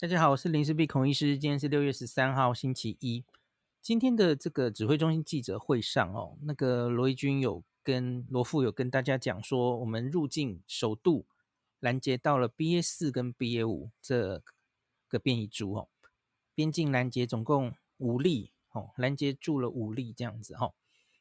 [0.00, 1.36] 大家好，我是林氏璧孔医师。
[1.36, 3.24] 今天是六月十三号，星期一。
[3.82, 11.26] 今天的这个指挥中心记者会上，哦，那个罗怡君有跟罗富有跟大家讲说，我们入境首度
[11.80, 14.40] 拦截到了 BA 四跟 BA 五这
[15.08, 15.88] 个变异株，哦，
[16.54, 20.74] 边境拦截总共五例，哦，拦截住了五例这样子，哦，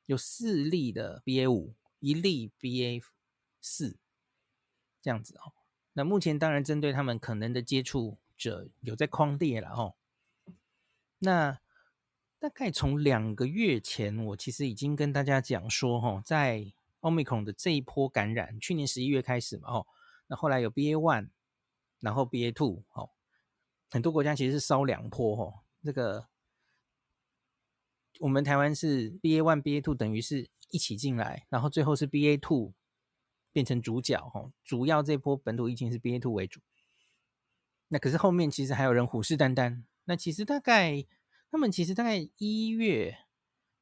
[0.06, 3.02] 有四例的 BA 五，一例 BA
[3.60, 3.98] 四
[5.02, 5.54] 这样子，哦。
[5.94, 8.20] 那目前当然针对他们可能的接触。
[8.38, 9.96] 者有在匡列了哦，
[11.20, 11.60] 那
[12.40, 16.72] 大概从两个月前，我其实已经跟大家讲说，哈，在
[17.02, 19.88] Omicron 的这一波感染，去年十一月开始嘛，哦，
[20.28, 21.30] 那后来有 BA one，
[22.00, 23.10] 然后 BA two，哦，
[23.90, 26.28] 很多国家其实是烧两波，哦，这个
[28.20, 32.74] 我们台湾是 BA one、BA two 等于是一起进来，然后最后是 BA two
[33.52, 36.62] 变成主角，哈，主要这波本土疫情是 BA two 为主。
[37.90, 39.84] 那可是后面其实还有人虎视眈眈。
[40.06, 41.06] 那其实大概
[41.50, 43.18] 他们其实大概一月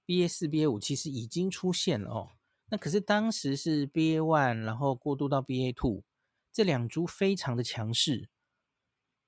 [0.06, 2.32] BA 四 BA 五其实已经出现了哦。
[2.70, 6.04] 那可是当时是 BA one，然后过渡到 BA two，
[6.52, 8.30] 这两株非常的强势。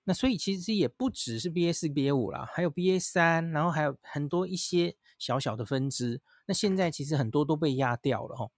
[0.03, 6.21] 那所以其实也不只是 BA 四 BA 五啦，还有 BA 三，然后还有很多一些小小的分支。
[6.45, 8.51] 那现在其实很多都被压掉了哦。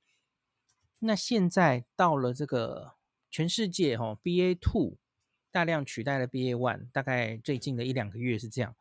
[1.00, 2.96] 那现在到了这个
[3.32, 4.98] 全世界哦，BA two。
[5.52, 8.76] 大量取代了 BA one，大概最近的一两个月是这样。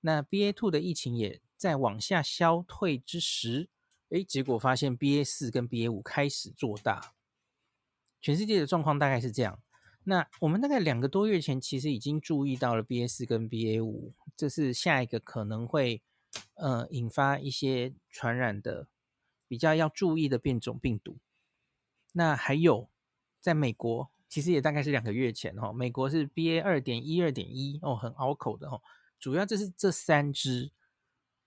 [0.00, 3.68] 那 BA two 的疫情也在往下消退之时，
[4.10, 7.14] 诶，结果发现 BA 四跟 BA 五开始做大。
[8.20, 9.60] 全世界的状况大概是这样。
[10.04, 16.02] 那我们大概两个多月前，其实已经注意到了 BA 四跟 BA 五，这是下一个可能会
[16.54, 18.86] 呃引发一些传染的
[19.48, 21.18] 比较要注意的变种病毒。
[22.12, 22.88] 那还有
[23.40, 24.11] 在美国。
[24.32, 28.80] 其实也大概是两个月前哈，美国是 BA 二点一、二点一哦，很拗口的哈。
[29.18, 30.72] 主要就是这三支，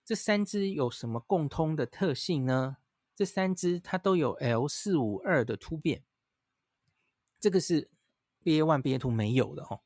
[0.04, 2.76] 这三支有什么共通的特性呢？
[3.16, 6.04] 这三支它都有 L 四五二的突变，
[7.40, 7.90] 这个是
[8.44, 9.80] BA one、BA two 没有的哈。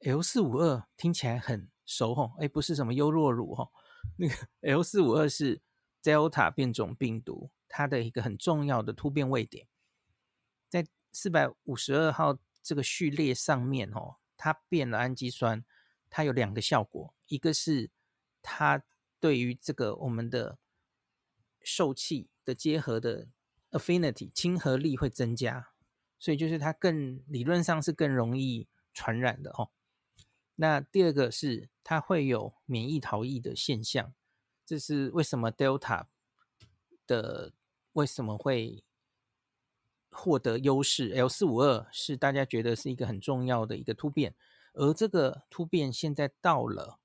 [0.00, 3.70] L 四五二听起来很熟哈，哎，不是什么优若乳哈，
[4.16, 5.62] 那个 L 四五二是
[6.02, 9.68] Delta 变种病毒它的一个很重要的突变位点，
[10.68, 10.84] 在。
[11.14, 15.64] 四百五十二号这个序列上面哦，它变了氨基酸，
[16.10, 17.88] 它有两个效果，一个是
[18.42, 18.82] 它
[19.20, 20.58] 对于这个我们的
[21.62, 23.28] 受气的结合的
[23.70, 25.68] affinity 亲和力会增加，
[26.18, 29.70] 所以就是它更理论上是更容易传染的哦。
[30.56, 34.12] 那第二个是它会有免疫逃逸的现象，
[34.66, 36.06] 这是为什么 Delta
[37.06, 37.52] 的
[37.92, 38.83] 为什么会？
[40.16, 44.34] 获得优势，L 四五二是大家觉得是一个很重要的一个突变，
[44.72, 47.00] 而这个突变现在到了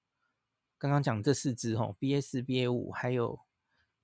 [0.77, 3.39] 刚刚讲这四支哦，BA 四、BA 五还有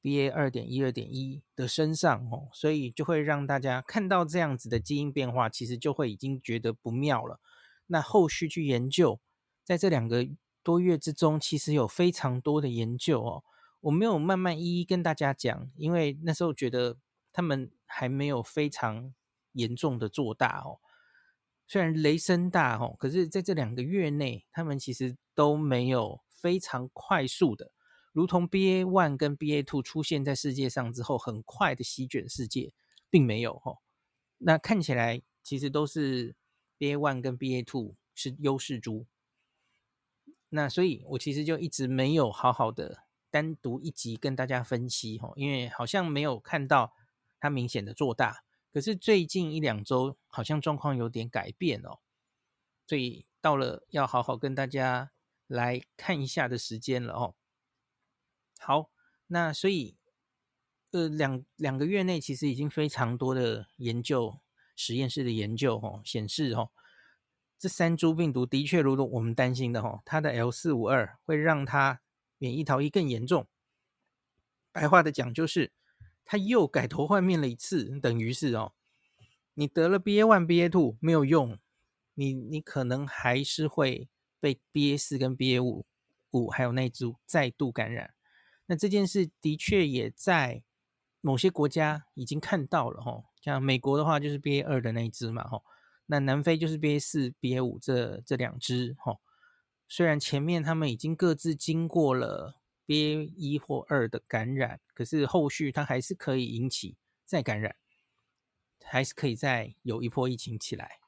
[0.01, 7.39] BA 二点一、二点一的身上哦，所以就会让大家看到这样子的基因变化，其实就会已经觉得不妙了。
[7.85, 9.19] 那后续去研究，
[9.63, 10.27] 在这两个
[10.63, 13.43] 多月之中，其实有非常多的研究哦，
[13.81, 16.97] 我没有慢慢一一跟大家讲，因为那时候觉得。
[17.35, 19.13] 他们还没有非常
[19.51, 20.79] 严重的做大哦，
[21.67, 27.73] 虽然雷声大哦，可是在这两个月内，他们其实都没有非常快速的，
[28.13, 32.71] 如同 BA one 跟 BA two 出现在世界上之后，很快的席卷世界，
[33.09, 33.79] 并没有哦。
[34.37, 36.37] 那看起来其实都是
[36.79, 39.07] BA one 跟 BA two 是优势株。
[40.47, 46.93] 那所以我其实就一直没有好好的单独一集跟大家分析哦，因为好像没有看到。
[47.45, 51.99] 它明显的做大，可是最近一两周好像状况有点改变哦，
[52.87, 55.11] 所以到了要好好跟大家
[55.45, 57.35] 来看一下的时间了哦。
[58.57, 58.89] 好，
[59.27, 59.95] 那所以
[60.89, 64.39] 呃两两个月内其实已经非常多的研究
[64.75, 66.71] 实验室的研究哦显示哦，
[67.59, 72.01] 这三株病毒的确如同我们担心的哦，它的 L 四五二会让它
[72.39, 73.45] 免疫逃逸更严重。
[74.71, 75.71] 白话的讲就是。
[76.25, 78.73] 他又改头换面了一次，等于是哦，
[79.53, 81.59] 你得了 BA one、BA two 没有用，
[82.15, 85.85] 你你可能还是会被 BA 四跟 BA 五
[86.31, 88.15] 五还有那株再度感染。
[88.65, 90.63] 那这件事的确也在
[91.21, 95.61] 某些国家已经看到了哈，像美国的话就是 BA 二的那一只嘛哈，
[96.07, 99.19] 那南非就是 BA 四、BA 五这这两只哈，
[99.87, 102.61] 虽然前面他们已经各自经过了。
[102.85, 107.75] BA 一或二的感染，可是后续它还是可以引起再感染，
[108.83, 110.99] 还是可以再有一波疫情起来。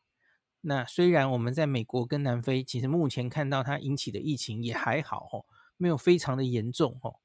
[0.62, 5.46] 那虽然我们在美国跟南非，其实目前看到它引起的疫情也还好哦，
[5.78, 7.20] 没有非常的严重哦。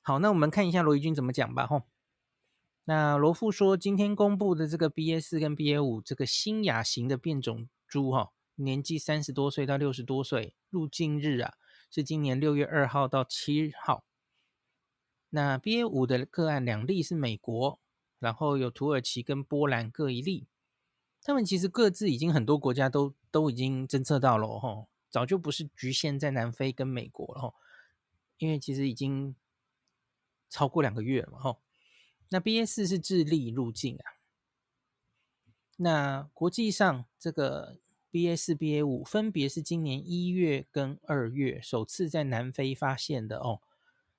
[0.00, 1.82] 好，那我们看一下罗伊君怎么讲吧吼。
[2.84, 11.54] 那罗富说，今天公布的这个 BA 四跟 BA 五这个新亚型的变种株哈，年纪三十多岁到六十多岁，入境日啊
[11.94, 14.02] 是今年六月二号到七号。
[15.28, 17.78] 那 BA 五的个案两例是美国，
[18.18, 20.46] 然后有土耳其跟波兰各一例。
[21.22, 27.54] 他们其实各自已经很多国家都都已经侦测到了哈，早就不是局限在南非跟美国了哈，
[28.38, 29.36] 因为其实已经
[30.48, 31.58] 超过两个月了哈。
[32.30, 34.16] 那 BA 四是智利入境啊，
[35.76, 37.78] 那国际上这个
[38.12, 43.62] BA 四、BA 五分别是今年一月跟二月首次在南非发现的哦。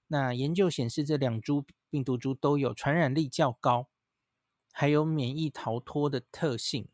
[0.08, 3.88] 那研究显示这两株病毒株都有传染力较高，
[4.72, 6.88] 还有免疫逃脱的特性。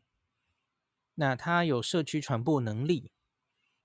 [1.14, 3.10] 那它有社区传播能力。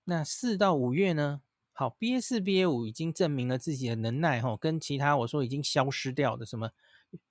[0.04, 1.42] 那四到五月呢？
[1.72, 6.72] 好，BA 四、BA 五已经证明了自己的能耐，吼，跟其他我说已经消失掉的什么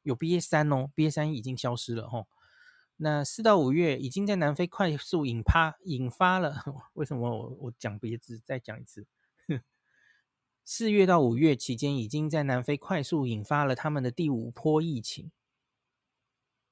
[0.03, 2.27] 有 BA 三哦，BA 三已经消失了，吼。
[2.97, 6.65] 那四到五月已经在南非快速引发引发了，
[6.95, 8.39] 为什么我我讲别字？
[8.45, 9.07] 再讲一次，
[10.65, 15.31] 四月到五月期间已经在南非快速引发了他们的第五波疫情。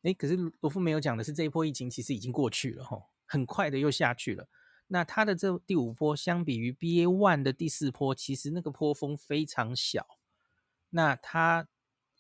[0.02, 3.08] 诶，可是罗富没有讲的是这一波疫情其实已经过去了，哈。
[3.24, 4.46] 很快的又下去了。
[4.88, 10.06] 那他的这第五波相比于 BA one 的第四波，其实那个波峰非常小。
[10.90, 11.66] 那它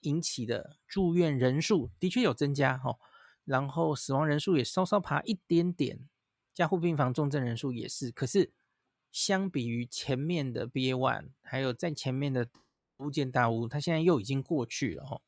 [0.00, 2.96] 引起的住院人数的确有增加哈，
[3.44, 5.98] 然后死亡人数也稍稍爬一点点，
[6.54, 8.10] 加护病房重症人数也是。
[8.10, 8.50] 可是
[9.10, 12.48] 相比于前面的 BA one，还有在前面的
[12.98, 15.20] 乌建大屋，它现在又已经过去了哈。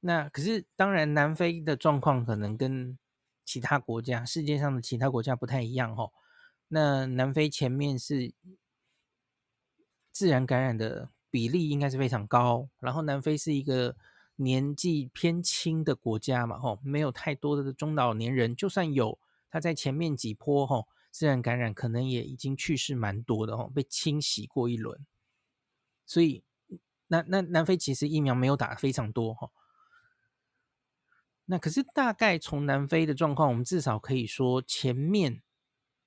[0.00, 2.96] 那可是当然，南非的状况可能跟
[3.44, 6.12] 其他国家，世界上的其他国家不太一样哦。
[6.68, 8.32] 那南非前面是
[10.12, 13.96] 自然感染的比例应该是非常高，然后南非是一个
[14.40, 19.18] 年纪偏轻的国家嘛，吼，没有太多的中老年人，就算有，
[19.50, 25.04] 他在前面几波吼自然感染可能也已经去世蛮多的吼，被清洗过一轮，
[26.06, 26.44] 所以
[27.08, 29.50] 那那南非其实疫苗没有打非常多哈。
[31.46, 35.42] 那可是大概从南非的状况，我们至少可以说前面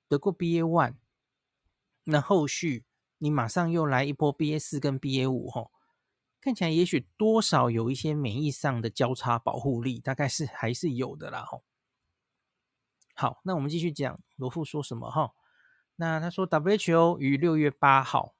[0.07, 0.95] 得过 BA one，
[2.06, 2.86] 那后续
[3.18, 5.72] 你马上又来一波 BA 四跟 BA 五吼，
[6.41, 11.45] 看起来也许多少有一些免疫上的交叉保护力，大概是还是有的啦。
[13.13, 15.33] 好，那我们继续讲罗富说什么哈？
[15.97, 18.33] 那他说 WHO 于六月八号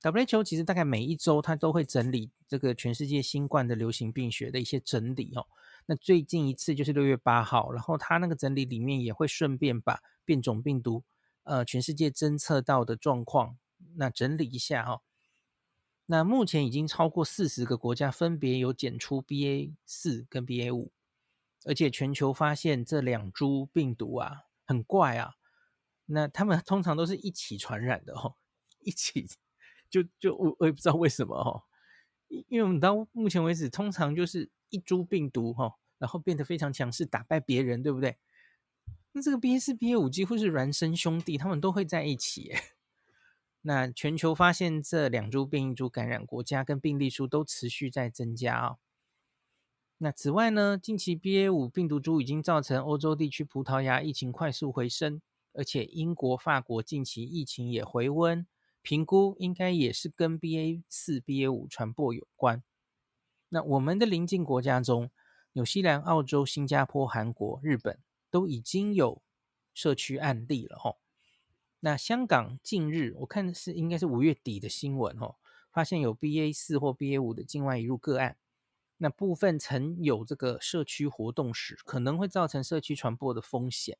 [0.00, 5.46] ，WHO 其实大概每一周他都会整理这个全世界新冠的流行病学的一些整理哦。
[5.84, 11.04] 那最近一次就是六月八号，然后他那个整理里面也会顺便把变种病毒，
[11.42, 13.58] 呃，全世界侦测到的状况，
[13.96, 15.02] 那整理一下哈、
[16.06, 20.92] 那目前已经超过四十个国家分别有检出 BA 四跟 BA 五，
[21.64, 25.34] 而且全球发现这两株病毒啊，很怪啊。
[26.06, 28.36] 那他们通常都是一起传染的哦，
[28.80, 29.26] 一起
[29.88, 31.62] 就就我我也不知道为什么哦，
[32.28, 34.50] 因为我们到目前为止通常就是。
[34.72, 38.16] 一株病毒哈，然后变得非常强势，打败别人，对不对？
[39.12, 42.54] 那这个 BA 四、BA 五几乎是孪生兄弟，他们都会在一起。
[43.62, 48.78] 那全球发现这两株变异株感染国家跟病例数都持续在增加哦。
[49.98, 55.22] 那此外呢，近期 BA 五病毒株已经造成欧洲地区葡萄牙疫情快速回升，
[55.52, 58.44] 而且英国、法国近期疫情也回温，
[58.82, 62.64] 评估应该也是跟 BA 四、BA 五传播有关。
[63.50, 65.08] 那我们的邻近国家中，
[65.52, 69.22] 纽西兰、澳洲、新加坡、韩国、日本都已经有
[69.72, 70.98] 社区案例了吼。
[71.84, 75.34] 那香港近日我看是应该是五月底的新闻哦，
[75.72, 78.36] 发现有 BA 四或 BA 五的境外移入个案。
[78.98, 83.98] 那部分曾有这个社区活动史，可能会造成社区传播的风险。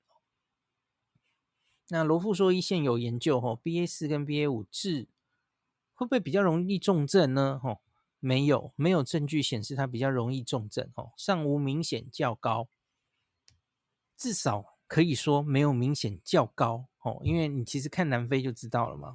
[1.88, 5.08] 那罗富说，一线有研究吼，BA 四跟 BA 五治
[5.92, 7.58] 会不会比较容易重症呢？
[7.60, 7.80] 吼？
[8.20, 12.68] 没有，没有证据显示它比较容易重症哦，尚无明显较高，
[14.16, 19.12] 至少可以说没有明显较高哦，因为你其实看南非就知道了嘛。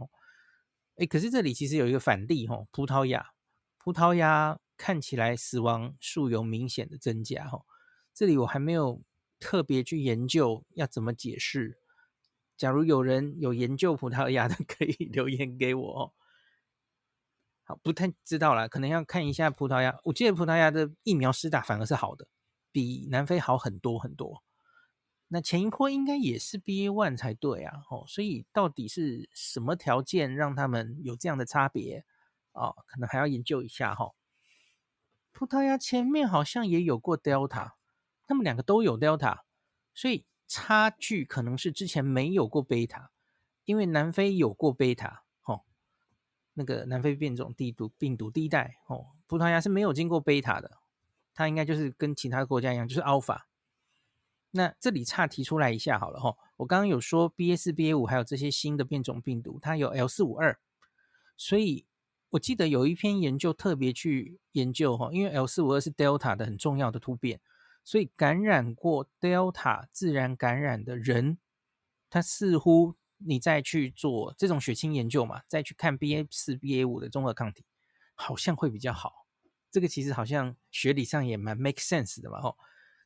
[0.96, 3.32] 哎，可是这里其实有一个反例哦，葡萄牙，
[3.78, 7.66] 葡萄牙看起来死亡数有明显的增加哦，
[8.14, 9.02] 这里我还没有
[9.40, 11.78] 特别去研究要怎么解释，
[12.58, 16.14] 假如有人有研究葡萄牙的， 可以留言给我哦。
[17.64, 19.96] 好，不太知道了，可能要看一下葡萄牙。
[20.06, 22.28] 我记得葡萄牙的疫苗施打反而是好的，
[22.72, 24.44] 比南非好很多很多。
[25.30, 32.06] 那前一波应该也是 BA one 才对啊，哦，所以到底是什么条件让他们有这样的差别
[32.54, 34.16] 哦，可能还要研究一下哈、哦。
[35.34, 37.74] 葡萄牙前面好像也有过 Delta，
[38.26, 39.42] 他们两个都有 Delta，
[39.94, 43.12] 所以差距可能是之前没有过贝塔，
[43.66, 45.64] 因为南非有过贝塔，哦，
[46.54, 50.78] 那个南非变种病毒病毒第一代，哦，葡萄牙是没有经过贝塔的，
[51.34, 53.42] 它应该就是跟其他国家一样，就是 Alpha。
[54.52, 60.58] 那这里差提出来一下好了哈，我刚刚有说 BA 四、BA 五还有这些新的变种病毒，它有 L 四五二，
[61.36, 61.86] 所以
[62.30, 67.40] 我记得有一篇研究特别去研究哈，因为 L 四五二是 Delta 的很重要的突变，
[67.84, 71.38] 所以感染过 Delta 自然感染的人，
[72.10, 77.66] 他似乎你再去做这种血清研究嘛，再去看 BA 四、BA 五的中和抗体，
[78.16, 79.26] 好像会比较好。
[79.70, 82.58] 这个其实好像学理上也蛮 make sense 的嘛吼。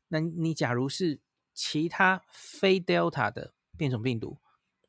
[0.08, 1.20] 那你假如是
[1.54, 4.38] 其他非 Delta 的变种病毒，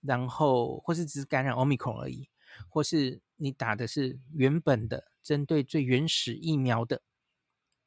[0.01, 2.29] 然后或是只是感染 Omicron 而已，
[2.69, 7.01] 或是你打的是原本的针对最原始疫苗的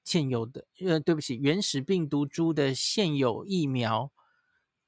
[0.04, 4.10] 现有的，呃，对不起，原始病毒株的现有疫苗，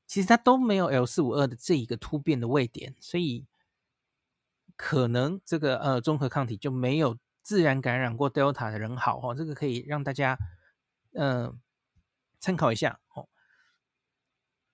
[0.06, 3.46] 其实它都没有 L 四五二的这一个突变的位点，所以
[4.76, 10.38] 可能这个呃综合抗体就没有自然感染过 Delta 的人好哦，这个可以让大家
[11.12, 11.54] 嗯、呃、
[12.38, 13.00] 参考一下。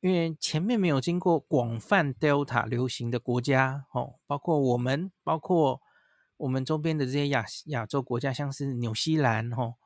[0.04, 5.80] 因为前面没有经过广泛 Delta 流行的国家，哦，包括我们，包括
[6.36, 9.76] 我们周边的这些亚亚洲国家，像是纽西兰，哦，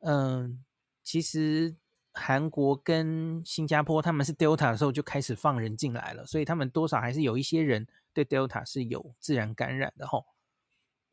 [0.00, 0.62] 嗯，
[1.02, 1.74] 其实
[2.12, 10.26] 韩国跟新加坡他们是 Delta 的时候就开始放人进来了，所以他们多少还是有一些人对 Delta 是有自然感染的，吼。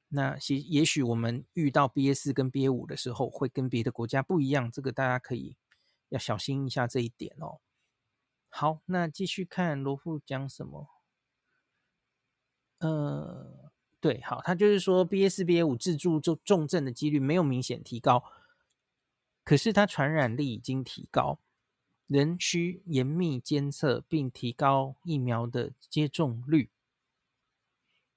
[0.10, 5.56] 那其也许我们遇到 BA 四跟 BA 五的时候，会跟别的国家不一样，这个大家可以
[6.10, 7.62] 要小心一下这一点哦。
[8.54, 10.90] 好，那继续看罗富讲什么？
[12.80, 18.24] 呃，对，好，他就是说 BA 四、BA 五自助重重症的几率没有明显提高，
[19.46, 21.40] 可是它传染力已经提高，
[22.08, 26.70] 仍需严密监测并提高疫苗的接种率。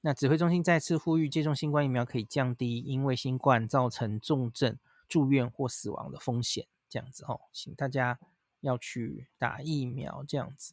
[0.00, 6.67] 那指挥中心再次呼吁，接种新冠疫苗可以降低因为新冠造成重症住院或死亡的风险。
[6.88, 8.19] 这样子哦，请大家。
[8.64, 10.73] 要去打疫苗这样子，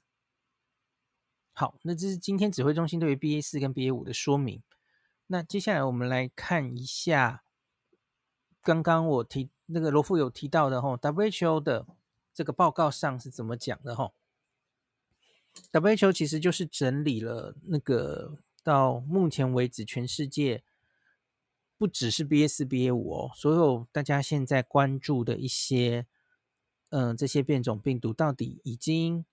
[1.51, 4.63] 好，那这是今天指挥中心对于 BA 四跟 BA 五的说明。
[5.27, 7.43] 那接下来我们来看一下，
[8.61, 11.85] 刚刚我提那个罗富有提到的吼，WHO 的
[12.33, 14.13] 这个报告上是怎么讲的吼
[15.73, 20.63] ？WHO 其实就是整理了那个到目前为止全世界
[21.77, 26.07] 不只是 BA 四、BA 五哦，所有大家现在关注的一些。
[26.91, 29.23] 嗯，这些变种病毒到底已经，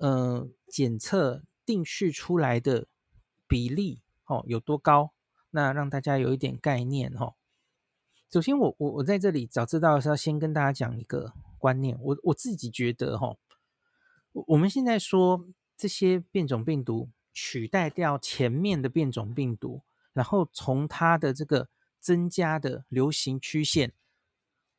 [0.00, 2.86] 嗯，检测定序出来的
[3.48, 5.14] 比例哦有多高？
[5.52, 7.32] 那让大家有一点概念哦。
[8.30, 13.38] 首先我，我我在这里早知道是要先跟大家讲一个观念，我我自己觉得哈，
[14.32, 19.80] 我们现在说这些变种病毒取代掉前面的变种病毒，
[20.12, 23.94] 然后从它的这个增加的流行曲线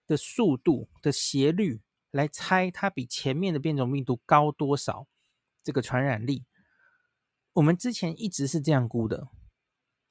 [0.05, 1.81] 的速度的斜率。
[2.17, 5.07] 来猜它比前面的变种病毒高多少？
[5.63, 6.45] 这个传染力，
[7.53, 9.27] 我们之前一直是这样估的。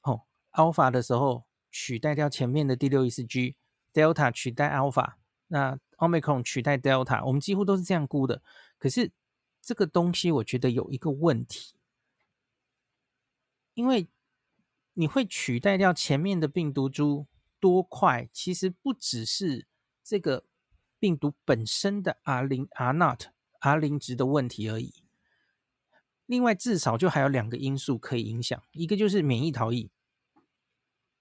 [0.03, 0.23] 哦
[0.53, 5.15] ，Alpha 的时候取代掉前面的第六意思 G，Delta 取代 Alpha，
[5.49, 8.41] 那 Omicron 取代 Delta，我们几乎都是这样估的。
[8.79, 9.11] 可是
[9.61, 11.75] 这个东西我觉得有一个问题，
[13.75, 14.09] 因为
[14.93, 17.27] 你会取代掉前面的病毒株
[17.59, 18.29] 多快？
[18.33, 19.67] 其实不只是
[20.05, 20.45] 这个。
[21.07, 23.27] 病毒本身的 R 零 R not
[23.61, 24.93] R 零值的问题而已。
[26.25, 29.93] 另外，至少就还有两个因素可以影响，一个就是免疫逃逸。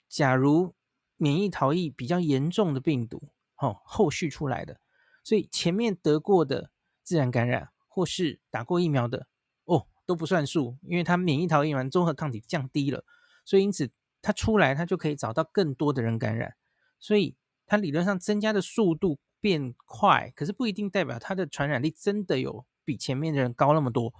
[0.09, 0.73] 假如
[1.17, 4.79] 免疫逃逸比较严重的病毒，哦，后续出来的，
[5.23, 6.71] 所以前面得过的
[7.03, 9.27] 自然感染或是打过疫苗的，
[9.65, 13.05] 哦，都不算数，因为它免疫逃逸完，综合抗体降低了，
[13.45, 13.91] 所以因此
[14.23, 16.55] 它出来，它就可以找到更多的人感染，
[16.97, 17.35] 所以
[17.67, 19.19] 它理论上增加的速度。
[19.45, 24.11] 变快，可是不一定代表它的传染力真的有比前面的人高那么多。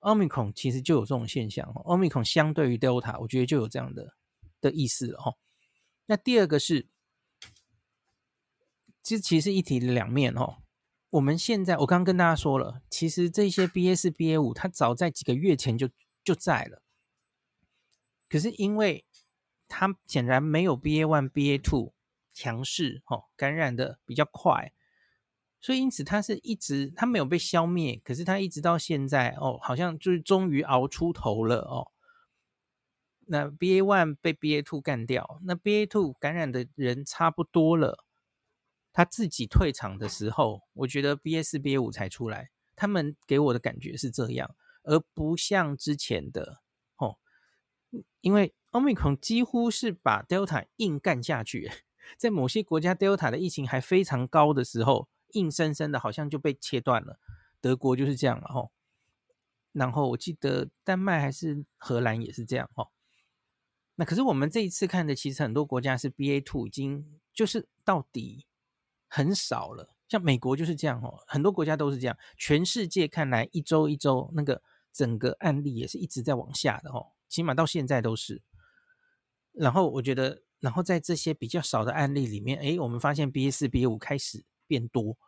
[0.00, 4.16] Omicron 其实就有这种现象，Omicron 相对于 Delta，我觉得就有这样的
[4.60, 5.34] 的意思了哈。
[6.06, 6.88] 那第二个是，
[9.04, 10.56] 这其实一体两面哦。
[11.10, 15.88] 我们现在我刚刚跟大家说了，其实这些 BA 四、BA 五，它早在几个月前就
[16.24, 16.82] 就在了，
[18.28, 19.04] 可是因为
[19.68, 21.92] 它显然没有 BA one、BA two。
[22.40, 24.72] 强势哦，感染的比较快，
[25.60, 31.92] 所以因此它是一直它没有被消灭，可是它一直到现在哦，好像就是终于熬出头了哦。
[33.26, 38.04] 那 BA one 被 BA two 干掉，那 BA two 感染的人差不多了，
[38.92, 46.62] 他自己退场的时候，我觉得 BA 四 BA 五才出来，他们给我的感觉是这样，而不像之前的
[46.96, 47.18] 哦，
[48.20, 51.70] 因为 Omicron 几乎是把 Delta 硬干下去，
[52.16, 55.08] 在某些国家 Delta 的疫情还非常高的时候。
[55.34, 57.20] 硬生生的，好像就被切断了。
[57.60, 58.72] 德国就是这样了吼，
[59.70, 62.88] 然后我记得丹麦还是荷兰也是这样哦。
[63.94, 68.44] 那可是我们这一次看的，其实很多国家是 BA two 已经就是到底
[69.06, 69.94] 很少了。
[70.08, 72.18] 像美国就是这样哦，很多国家都是这样。
[72.36, 74.60] 全世界看来一周一周那个
[74.92, 78.42] 整个案例也是一直在往下的吼，起码到现在都是。
[79.52, 84.44] 然后我觉得，然后在这些比较少的案例里面，哎，我们发现 BA 四、BA 五开始。
[84.70, 85.18] 变多，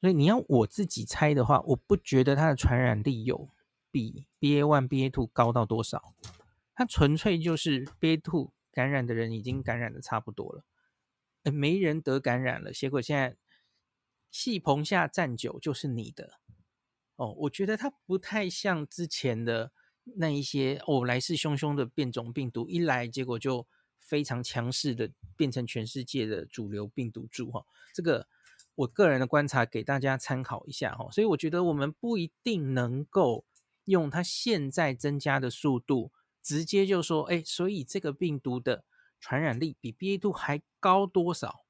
[0.00, 3.50] 所以你要我自己猜的话，我不觉得它的传染力有
[3.90, 6.14] 比 BA one、BA two 高到多少。
[6.74, 10.64] 它纯粹就是 BA two 感染的人已经感染的差不多了，
[11.42, 12.72] 诶，没人得感染了。
[12.72, 13.36] 结果现在
[14.30, 16.38] 戏棚下站久就是你的
[17.16, 17.34] 哦。
[17.40, 19.72] 我觉得它不太像之前的
[20.16, 23.68] 那一些哦，来势汹汹的变种病毒，一来结果就。
[24.06, 28.28] 非常强势的变成全世界的主流病毒株哈，这个
[28.76, 33.44] 我个人的观察给大家参考一下哈，所以我觉得我们不一定能够
[33.86, 38.84] 用它现在增加的速度直接就说，哎，所以这个病毒的
[39.18, 41.64] 传染力比 BA2 还高多少？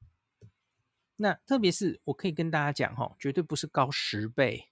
[1.16, 4.68] 那特别是我可以跟大家讲哈，绝对不是高十倍。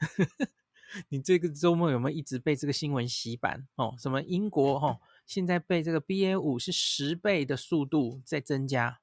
[1.08, 3.94] 你这个周末有没有一直被这个新闻洗版哦？
[3.98, 4.98] 什么英国哈？
[5.32, 9.00] 现在被这个 BA 五是十倍的速度在增加，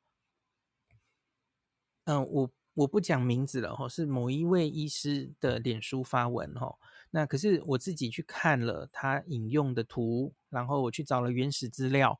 [2.04, 6.78] 嗯，我我不讲名字了哈，是某一位医师的脸书发文哈。
[7.10, 12.20] 那可是我自己去看了他引用的图，然后我去找了原始资料，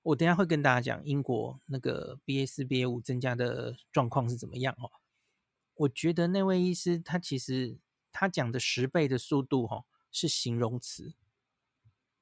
[0.00, 4.90] 我等下会跟大家讲英国那个 BA 四 BA 五增加的状况是怎么样哦。
[5.74, 7.76] 我觉得那位医师他其实
[8.10, 11.12] 他讲的十倍的速度哈是形容词，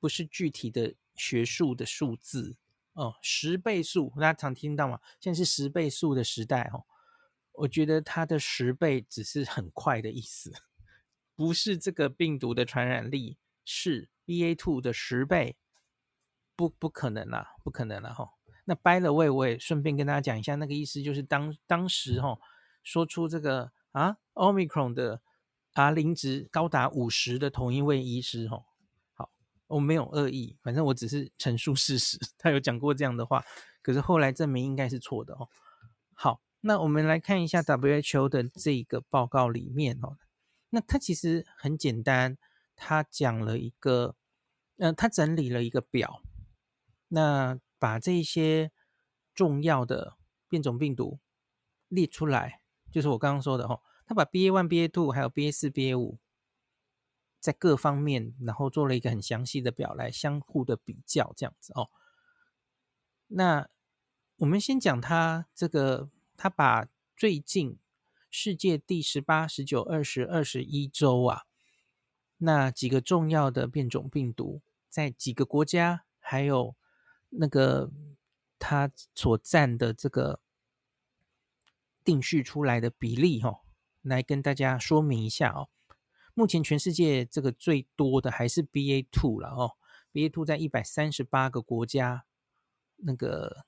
[0.00, 0.96] 不是具体的。
[1.14, 2.56] 学术的数字
[2.92, 5.00] 哦，十倍数，大家常听到嘛？
[5.20, 6.84] 现在是十倍数的时代哦。
[7.52, 10.52] 我觉得它的十倍只是很快的意思，
[11.36, 15.56] 不是这个病毒的传染力是 BA two 的十倍，
[16.56, 18.30] 不不可能啦，不可能啦哈。
[18.64, 22.38] 那 by the way，我也顺便跟大家讲一下，那个意思就是当当时哈
[22.82, 25.20] 说出这个啊，Omicron 的
[25.74, 28.64] R 零值高达五十的同一位医师哈。
[29.70, 32.18] 我没有恶意，反正我只是陈述事实。
[32.36, 33.44] 他有讲过这样的话，
[33.82, 35.48] 可是后来证明应该是错的哦。
[36.12, 40.16] 好，那我们来看一下 WHO 的这个报告里面哦，
[40.70, 42.36] 那他其实很简单，
[42.74, 44.16] 他讲了一个，
[44.78, 46.20] 嗯、呃，他整理了一个表，
[47.08, 48.72] 那把这些
[49.34, 50.16] 重要的
[50.48, 51.20] 变种病毒
[51.88, 56.18] 列出来，就是我刚刚说的哦，他把 BA one、BA two 还有 BA 四、BA 五。
[57.40, 61.90] 在各方面，然后做了一个很详细的表来相互的比较，这样子哦。
[63.28, 63.68] 那
[64.36, 67.78] 我们先讲他这个，他把最近
[68.30, 71.44] 世界第十八、十九、二十、二十一周啊，
[72.38, 76.76] 那几个重要的变种病毒，在几个国家，还有
[77.30, 77.90] 那个
[78.58, 80.40] 他所占的这个
[82.04, 83.60] 定序出来的比例，哦，
[84.02, 85.68] 来跟大家说明一下哦。
[86.40, 89.72] 目前全世界这个最多的还是 BA two 了哦
[90.10, 92.24] ，BA two 在一百三十八个国家
[92.96, 93.66] 那个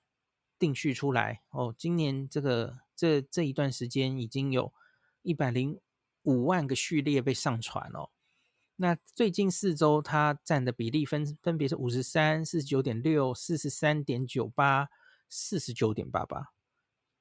[0.59, 4.73] 定序出来哦，今年这个这这一段时间已经有
[5.21, 5.79] 一百零
[6.23, 8.09] 五万个序列被上传哦。
[8.77, 14.89] 那最近四周它占的比例分分别是五十三、四十九点六、四十三点九八、
[15.29, 16.55] 四十九点八八。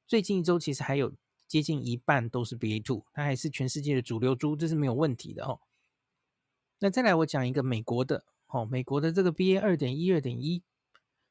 [0.08, 1.14] 最近一周其实还有。
[1.52, 5.60] 接近一半都是 BA two，它还是全世界的主流株，这是没有问题的哦。
[6.80, 10.64] 那再来我讲一个美国的哦，美国的这个 BA 二点一二点一，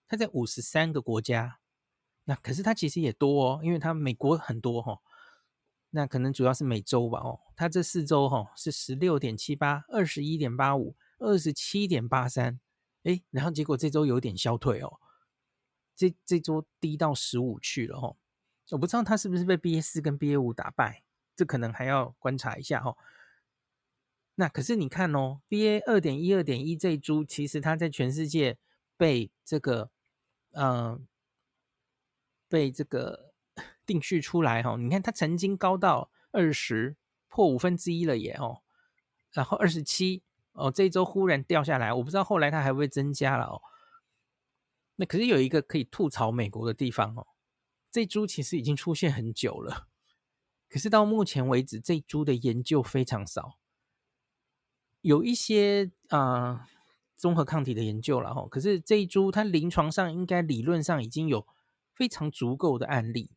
[0.07, 1.61] 它在五十三个国家，
[2.25, 4.99] 那可是它其实也多哦，因为它美国很多哈、哦，
[5.89, 12.61] 那可能主要是美洲吧哦，它这四周哈、哦、是十六点七八、二十一点八五、二十七点八三，
[13.05, 15.01] 哎，然后结果这周有点消退哦，
[15.97, 18.19] 这这周低到十五去了哦。
[18.71, 21.03] 我不知道他是不是被 BA 四跟 BA 五打败，
[21.35, 22.97] 这可能还要观察一下哦。
[24.37, 28.57] 那可是你看哦，BA 二点一二点一这一株，其实它在全世界
[28.97, 29.91] 被这个，
[30.53, 31.07] 嗯、
[32.49, 33.33] 被这个
[33.85, 36.97] 定序出来哈，你看它曾经高到二十，
[37.29, 38.63] 破五分之一了耶哦，
[39.33, 43.61] 然后二十七哦，这一周忽然掉下来，我不知道后来它还会不会增加了哦。
[44.97, 47.27] 那可是有一个可以吐槽美国的地方哦，
[47.91, 49.89] 这株其实已经出现很久了，
[50.69, 53.59] 可是到目前为止，这株的研究非常少，
[55.01, 56.69] 有一些啊。
[57.21, 61.47] 综合抗体的研究了哈，可是这一株它临床上应该理论上已经有
[61.93, 63.31] 非常足够的案例，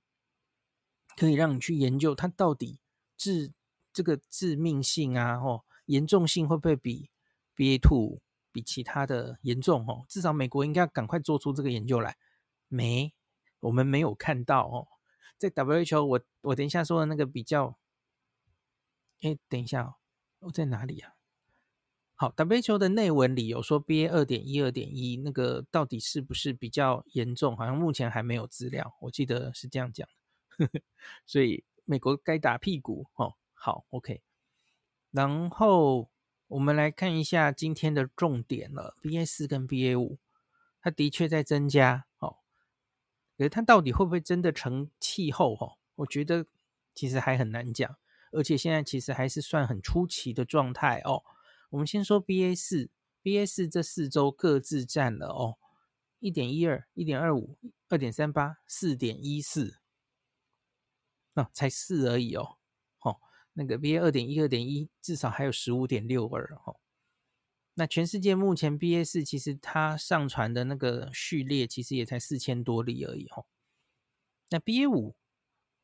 [1.18, 2.80] 可以让你去研究它到底
[3.18, 3.52] 致
[3.92, 7.10] 这个致命性啊，哦，严重性会不会比
[7.58, 8.22] BA two
[8.54, 10.06] 比其他的严重哦？
[10.08, 12.16] 至少美国应该要赶快做出这个研究来。
[12.70, 13.14] 没，
[13.64, 14.88] 我们没有看到哦。
[15.38, 17.78] 在 WHO，我我等一下说的那个比较，
[19.22, 19.96] 哎，等一下，
[20.40, 21.16] 我在哪里啊？
[22.16, 27.58] 好，WHO 的内文里有说 BA 二点一、二点一那个到底是不是比较严重？
[27.58, 30.08] 好像目前还没有资料，我记得是这样讲
[30.58, 30.82] 的。
[31.26, 33.36] 所以美国该打屁股哦。
[33.54, 34.22] 好，OK。
[35.12, 36.10] 然后
[36.48, 40.20] 我们来看一下今天的重点了，BA 四跟 BA 五，
[40.82, 42.43] 它的确在增加哦。
[43.44, 45.58] 可是它到底会不会真的成气候？
[45.58, 46.46] 哦，我觉得
[46.96, 47.94] 其实还很难讲，
[48.32, 51.26] 而且现在其实还是算很初期的状态哦。
[51.72, 52.90] 我们先说 BA 四
[53.22, 55.58] ，BA 四这四周各自占了哦，
[56.20, 57.58] 一点一二、一点二五、
[57.90, 59.80] 二点三八、四点一四，
[61.34, 62.56] 那才四而已哦。
[63.02, 63.20] 哦，
[63.52, 66.80] 那个 BA 二点一、二点一至少还有十五点六二哦。
[67.76, 73.46] 那全世界目前 BA 四其实它上传的那个序列其实也才四千多例而已哦。
[74.50, 75.16] 那 BA 五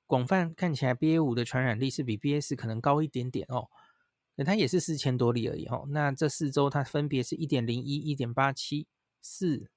[0.06, 3.69] 广泛看起来 BA 五的传染力是比 BA 四可能高一点点哦。
[4.36, 8.88] 那它也是四千多例而已哦，那这四周它分别是一点零一、一点八七、
[9.21, 9.69] 四、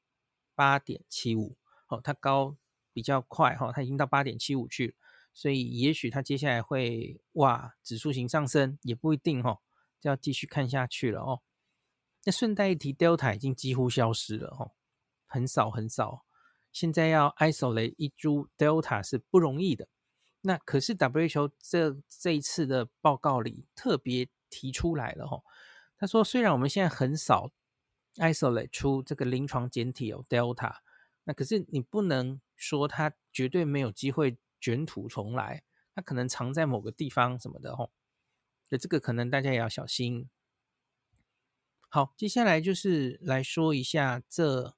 [0.55, 1.57] 八点七五，
[1.89, 2.57] 哦，它高
[2.93, 4.95] 比较快哈，它已经到八点七五去了，
[5.35, 9.59] 所以也许它接下来会哇指数型上升，也不一定哈，
[10.01, 11.43] 就要继续看下去了哦。
[12.25, 14.71] 那顺带一提，Delta 已经几乎消失了哈，
[15.27, 16.25] 很少很少，
[16.73, 19.89] 现在要 isolate 一株 Delta 是不容易的。
[20.43, 24.29] 那可是 WHO 这这一次的报告里特别。
[24.55, 25.43] 提出来了哈，
[25.97, 27.51] 他说虽然我们现在很少
[28.17, 30.75] isolate 出这个临床检体有 Delta，
[31.25, 35.63] 那可是你不能说它绝对没有机会卷土重来，
[35.95, 37.89] 它可能藏在某个地方什么的哈，
[38.69, 40.29] 那这个可能大家也要小心。
[41.95, 44.75] 好，接下来就是来说一下这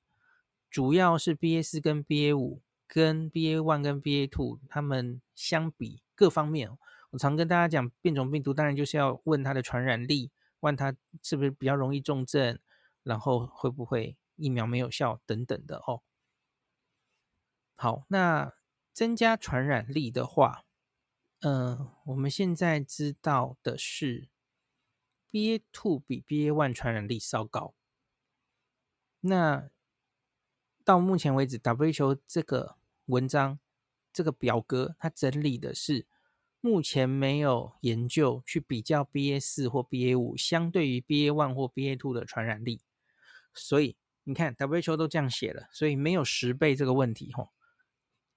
[0.69, 6.77] 主要是 BA 四跟 BA 五跟 BA one 跟 BA two 他们相比各方面。
[7.11, 12.59] 我常跟大家讲，变种病毒当然就是要问它的传染力，问它是不是比较容易重症，
[13.05, 16.03] 然后会不会疫苗没有效等等的哦。
[17.77, 18.53] 好，那
[18.93, 20.65] 增加传染力的话，
[21.43, 24.27] 嗯、我们现在知道的是
[25.35, 27.75] B A two 比 B A one 传染力稍高。
[29.19, 29.69] 那
[30.85, 33.59] 到目前为止，WHO 这个文章
[34.13, 36.07] 这个表格，它整理的是。
[36.61, 42.81] 目前没有研究去比较 BA 四或 BA 五相对于 BA one 或 BA two 的传染力，
[43.53, 47.51] 所以你看 WHO 都这样写了，所以没有十倍这个问题吼。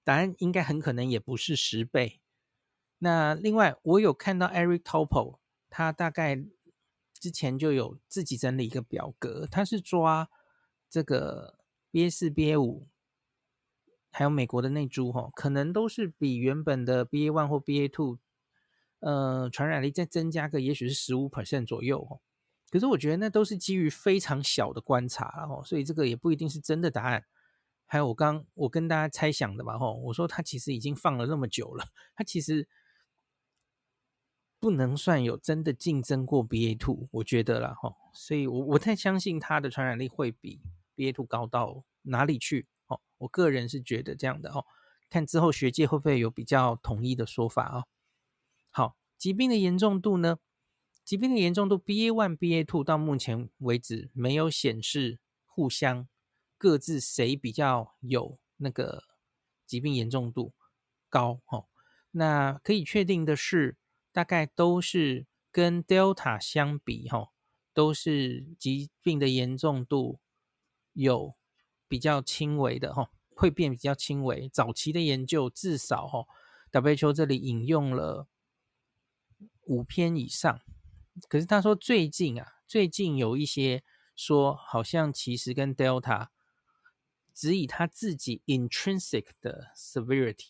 [0.02, 2.20] 答案应该很可能也不是十倍。
[2.98, 5.38] 那另外我有看到 Eric Topol，
[5.70, 6.44] 他大概
[7.18, 10.28] 之前就有自己整理一个表格，他是抓
[10.88, 11.58] 这个
[11.92, 12.88] BA 四 BA 五。
[14.10, 18.18] 还有美国的那株哈，可能都是比原本的 BA one 或 BA two，
[19.00, 22.20] 呃，传染力再增加个，也许是十五 percent 左右哦。
[22.70, 27.24] 可是我觉得那都是基于非常小的观察哦，所以这个也不一定是真的答案。
[27.86, 32.66] 还有我刚我跟大家猜想的嘛，吼，我说它其实已经放了那么久了，它其实
[34.60, 40.60] 不能算有真的竞争过 BA two，我觉得啦，吼，所以我我太相信它的传染力会比
[40.96, 42.66] BA two 高到哪里去。
[42.88, 44.64] 哦，我个人是觉得这样的哦，
[45.08, 47.86] 看之后学界会不会有比较统一的说法哦。
[48.70, 50.38] 好，疾病的严重度呢？
[51.04, 56.06] 疾病的严重度，BA one、BA two 到目前为止没有显示互相
[56.58, 59.04] 各自谁比较有那个
[59.64, 60.52] 疾病严重度
[61.08, 61.66] 高哦。
[62.10, 63.76] 那可以确定的是，
[64.12, 67.32] 大概都是跟 Delta 相比哈，
[67.72, 70.20] 都是疾病的严重度
[70.92, 71.36] 有。
[71.90, 74.46] 比较轻微的哈，会变比较轻微。
[74.50, 76.26] 早期的研究至少哈
[76.70, 78.28] ，WHO 这里引用了
[79.62, 80.60] 五篇以上。
[81.30, 83.82] 可是他说最近啊，最近有一些
[84.14, 86.28] 说好像其实跟 Delta
[87.32, 90.48] 只以他自己 intrinsic 的 severity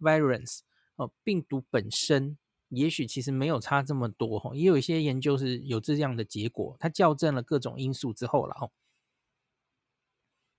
[0.00, 0.60] virulence
[0.94, 8.70] 哦，病毒本身也许其实没有差这么多哈，也有一些研究是有这样的结果，它校正了各种因素之后了哈。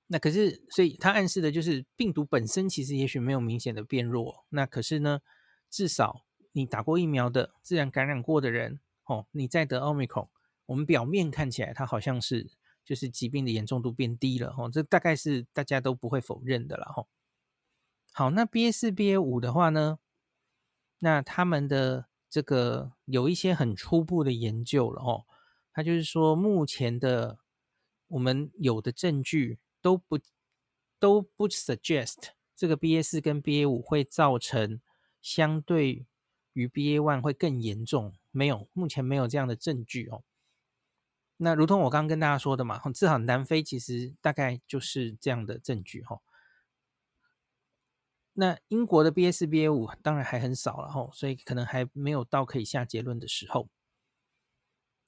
[0.08, 5.22] 那可是，所以它暗示的就是病毒本身其实也许没有明显的变弱，那可是呢，
[5.69, 10.30] 至少你打过疫苗的、自然感染过的人哦，你再得 Omicron，
[10.65, 12.50] 我们表面看起来它好像是
[12.84, 17.06] 就是疾病的严重度变低了哦，这大概是大家都不会否认的了哈。
[18.12, 20.00] 好，那 BA 四、BA 五的话呢，
[21.00, 25.26] 那他们的这个有一些很初步的研究了哦，
[25.74, 27.40] 他就是说目前的
[28.08, 29.60] 我们有的证据。
[29.82, 30.20] 都不
[31.00, 34.82] 都不 suggest 这个 BA 四跟 BA 五会造成
[35.22, 36.06] 相对
[36.52, 40.24] 于 BA one 会更严重，没有，目前没有这样的证据哦。
[41.38, 46.20] 那如同我刚刚跟大家说的嘛，至少南非其实大概就是这样的证据哈。
[48.39, 53.67] 那英国的 BA 四、BA 五当然还很少了吼，所以可能还没有到可以下结论的时候。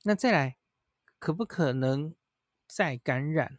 [0.04, 0.58] 那再来，
[1.18, 2.14] 可不可能
[2.68, 3.58] 再感染？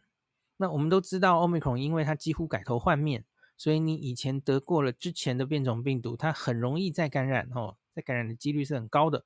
[0.57, 3.25] 那我们都知道，Omicron 因为它几乎改头换面，
[3.57, 9.25] 所以你以前得过了之前的变种病毒，它很容易再感染哦，再感染的几率是很高的。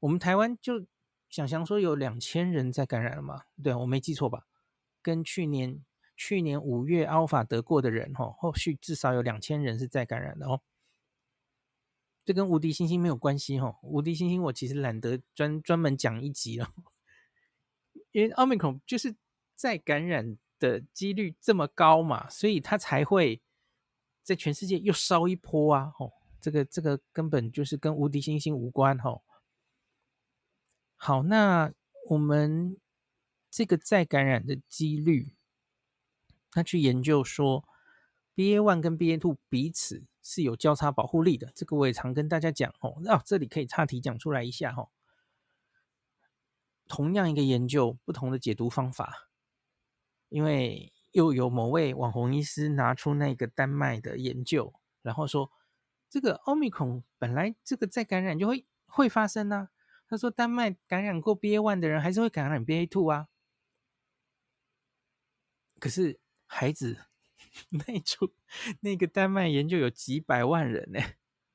[0.00, 0.86] 我们台湾就
[1.28, 3.42] 想象说有两千人在感染了嘛？
[3.62, 4.46] 对，我没记错吧？
[5.02, 5.84] 跟去年
[6.18, 10.60] 去年五月 Alpha 得过的人哦，后续至少有两千人是再感染的哦。
[12.26, 16.70] 这跟无敌星星没有关系哦，无敌星星我其实懒得专专门讲一集了，
[18.12, 19.16] 因为 Omicron 就是。
[19.60, 23.42] 再感染的几率这么高嘛，所以它才会
[24.22, 25.92] 在全世界又烧一波啊！
[25.98, 29.20] 哦，这个这个根本就是跟无敌星星无关哦。
[30.94, 31.72] 好，那
[32.08, 32.76] 我们
[33.50, 35.34] 这个再感染的几率，
[36.58, 37.64] 他去研究说
[38.34, 41.52] ，BA one 跟 BA two 彼此是有交叉保护力的。
[41.54, 43.00] 这个我也常跟大家讲哦。
[43.06, 44.88] 啊，这里可以岔题讲出来一下哦。
[46.88, 49.28] 同样一个研究，不同的解读方法。
[50.30, 55.52] 因为又有某位网红医师拿出那个丹麦的研究，然后说
[56.10, 59.70] 这个奥密克戎本来这个再感染就会会发生啊。
[60.08, 63.28] 他说丹麦感染过 BA one 的人还是会感染 BA two 啊。
[65.78, 66.18] 可是
[66.48, 67.06] 孩子
[67.70, 68.34] 那出
[68.80, 71.00] 那个丹麦研究有几百万人呢，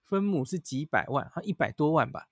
[0.02, 2.30] 分母是几百万，好一百多万吧。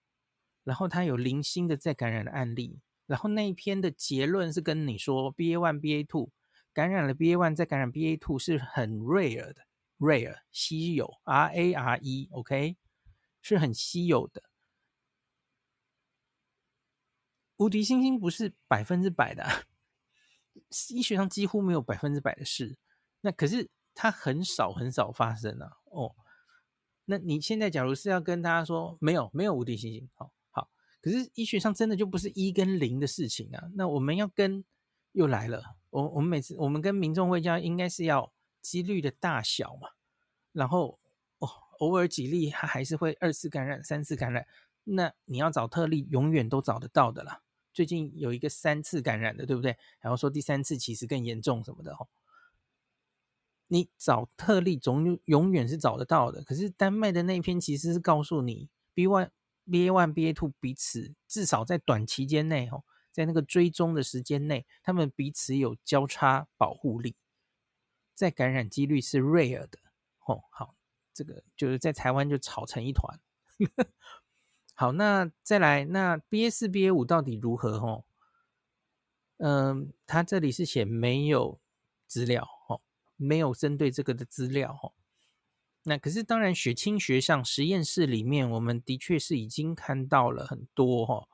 [0.63, 2.79] 然后他有零星的再感染的案例。
[3.07, 6.31] 然后那一篇的结论是跟你说，BA one、BA two
[6.71, 9.65] 感染了 BA one 再感染 BA two 是很 rare 的
[9.99, 12.77] ，rare 稀有，R A R E，OK，
[13.41, 14.43] 是很稀有的。
[17.57, 19.65] 无敌星星不是百分之百的，
[20.89, 22.77] 医学上几乎没有百分之百的事。
[23.21, 25.77] 那可是它很少很少发生啊。
[25.85, 26.15] 哦，
[27.05, 30.69] 那你现在假如是要跟大家说，没有没有无敌星星，好好。
[31.01, 33.69] 可是医学上真的就不是一跟零的事情啊！
[33.75, 34.63] 那我们要跟
[35.11, 38.31] 又来了，我我们每次我们跟民众会讲，应该是要
[38.61, 39.89] 几率的大小嘛。
[40.53, 40.99] 然后
[41.39, 44.47] 哦，偶尔几例它还是会二次感染、三次感染，
[44.83, 47.41] 那你要找特例，永远都找得到的啦。
[47.73, 49.77] 最近有一个三次感染的，对不对？
[49.99, 52.07] 然后说第三次其实更严重什么的哦。
[53.67, 56.43] 你找特例总永远是找得到的。
[56.43, 59.29] 可是丹麦的那篇其实是告诉你 B one。
[59.69, 67.15] BA one、BA two 彼此至少在短期间内，哦，在那个追踪的时间内，他们彼此有交叉保护力，
[68.15, 69.77] 再感染几率是 rare 的，
[70.25, 70.75] 哦，好，
[71.13, 73.19] 这个就是在台湾就吵成一团。
[74.81, 77.77] 好，那再来，那 BA 四、BA 五到底如何？
[77.77, 78.03] 哦，
[79.37, 81.59] 嗯，他这里是写没有
[82.07, 82.81] 资料，哦，
[83.15, 84.93] 没有针对这个的资料，哦。
[85.83, 91.29] 那可是当然，血清学上实验室里面，我们的确是已经看到了很多、哦，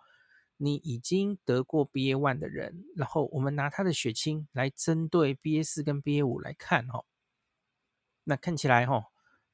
[0.57, 7.05] 你已经得过 BA one 的人，然后我们拿他的血清来针对 BA 四跟 BA 五来看、哦，
[8.25, 9.05] 那看起来哈、哦，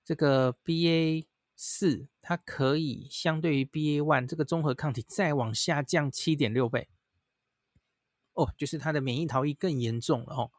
[0.04, 6.90] 这个 BA 四它可以相对于 BA one 这个综合抗体再往下降七点六倍，
[8.34, 10.52] 哦，就是它的免疫逃逸更严重了哦。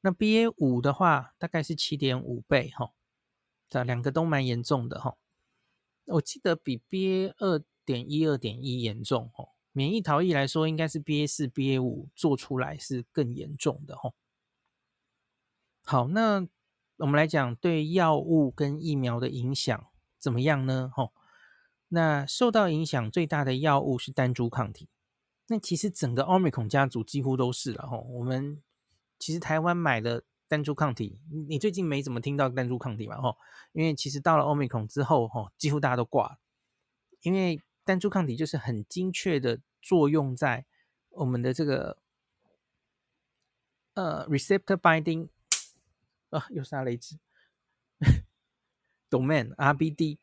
[0.00, 2.92] 那 BA 五的话，大概是七点五倍哈、哦。
[3.68, 5.18] 这两个都蛮严重的哈，
[6.06, 9.50] 我记得比 BA 二点一、二点一严重哦。
[9.72, 14.14] 免疫逃逸来说，应该是 BA 四、BA 五做出来是更严重的哈。
[15.84, 16.48] 好，那
[16.96, 19.86] 我们来讲对药物跟疫苗的影响
[20.18, 20.90] 怎么样呢？
[20.94, 21.10] 哈，
[21.88, 24.88] 那受到影响最大的药物是单株抗体。
[25.46, 27.96] 那其实整个奥密克戎家族几乎都是了哈。
[27.96, 28.62] 我们
[29.18, 33.20] 其实台湾买的单株抗体，你最近没怎么听到单株抗体嘛？
[33.20, 33.36] 吼，
[33.72, 36.38] 因为其实到了 Omicron 之后，吼，几乎大家都挂了，
[37.22, 40.66] 因为单株抗体就是很精确的作用在
[41.10, 41.96] 我们的这个
[43.94, 45.28] 呃 receptor binding
[46.30, 47.18] 啊，又杀了一只
[49.10, 50.18] domain RBD，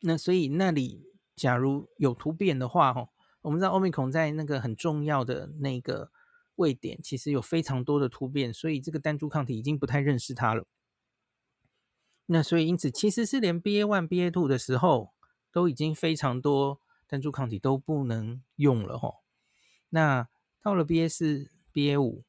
[0.00, 3.08] 那所以那里假如有突变的话，哦，
[3.42, 6.10] 我们知道 Omicron 在那个很重要的那个。
[6.56, 10.68] 位点其实有非常多的突变，所以这个单株抗体已经不太认识它了。
[12.26, 15.14] 那所以因此，其实是连 BA one、BA two 的时候，
[15.50, 19.24] 都已经非常多单株抗体都不能用了吼。
[19.88, 20.28] 那
[20.62, 22.24] 到了 BA 四、BA 五，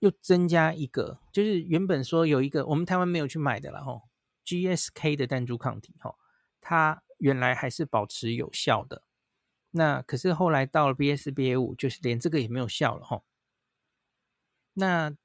[0.00, 4.02] 又增加一个，就是原本说有一个我们台湾没有去买的了吼
[4.44, 6.16] ，GSK 的单株抗体吼，
[6.60, 9.02] 它原来还是保持有效的。
[9.70, 13.22] 那可是后来到了 B S B A 五，就是连这个也没有效了哈。
[14.74, 15.16] 那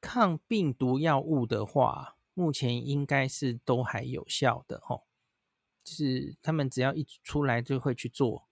[0.00, 5.02] 抗病毒药物的话，目前应该是都还有效的哈。
[5.84, 8.48] 就是他们只要一出来就会去做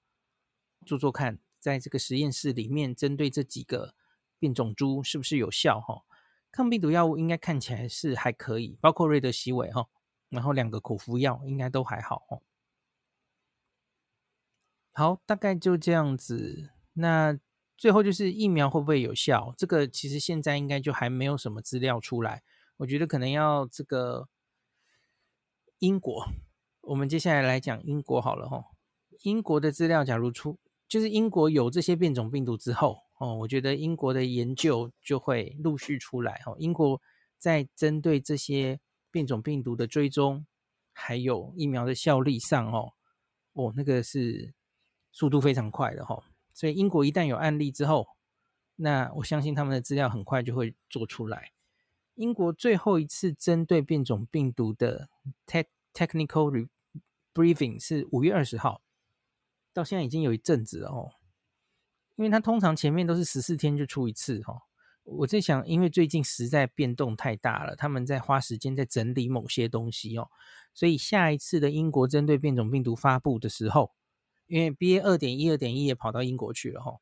[0.84, 3.94] 做做看，在这个实验室里面针对这几个
[4.40, 6.02] 变种株是不是有效哈。
[6.50, 9.86] 抗病毒药物应该看起来是还可以，包括瑞德西韦哈，
[10.30, 12.40] 然后两个口服药应该都还好哈。
[14.92, 16.70] 好，大概就这样子。
[16.94, 17.38] 那
[17.76, 19.54] 最后就是疫苗会不会有效？
[19.56, 22.42] 这个其实现在应该就还没有什么资料出来。
[22.78, 24.28] 我觉得可能要这个
[25.78, 26.26] 英国，
[26.80, 28.64] 我们接下来来讲英国好了哈。
[29.22, 36.56] 英国的资料，假如出就是英国有这些变种病毒之后哦，我觉得英国的研究就会陆续出来哦。
[36.58, 37.00] 英国
[37.38, 38.80] 在针对这些
[39.10, 40.44] 变种病毒的追踪，
[40.92, 42.92] 还有疫苗的效力上哦，
[43.54, 44.52] 哦，那个是。
[45.12, 46.22] 速度非常快的哈，
[46.54, 48.06] 所以英国一旦有案例之后，
[48.76, 51.50] 那我相信他们的资料很快就会做出来。
[52.14, 55.08] 英国最后一次针对变种病毒的
[55.92, 56.68] technical
[57.34, 58.82] briefing 是五月二十号，
[59.72, 61.10] 到现在已经有一阵子了哦。
[62.20, 64.54] 因为它通常前面都是十四天就出一次哈，
[65.04, 70.28] 我在想，因为最近实在变动太大了，他们在花时间在整理某些东西哦，
[70.74, 73.92] 所以下一次的英国针对变种病毒发布的时候。
[74.48, 76.98] 因为 BA 二点一、二点一也跑到英国去了哈，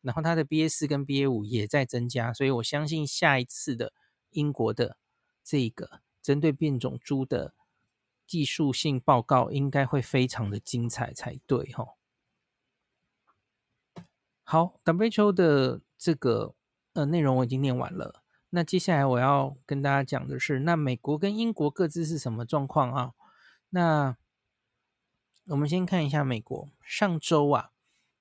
[0.00, 3.92] 然后它的 BA 四跟 BA 五也在增加，所以我相信下一次的
[4.30, 4.96] 英国的
[5.44, 7.54] 这个针对变种株的
[8.24, 11.88] 技术性报告应该会非常的精彩才对哈。
[14.44, 16.54] 好，WHO 的这个
[16.94, 23.12] 呃内容我已经念完了，那接下来我要跟大家讲的是，那美国跟英国各自是什么状况啊？
[23.70, 24.16] 那
[25.46, 27.70] 我们先看一下美国，上周啊，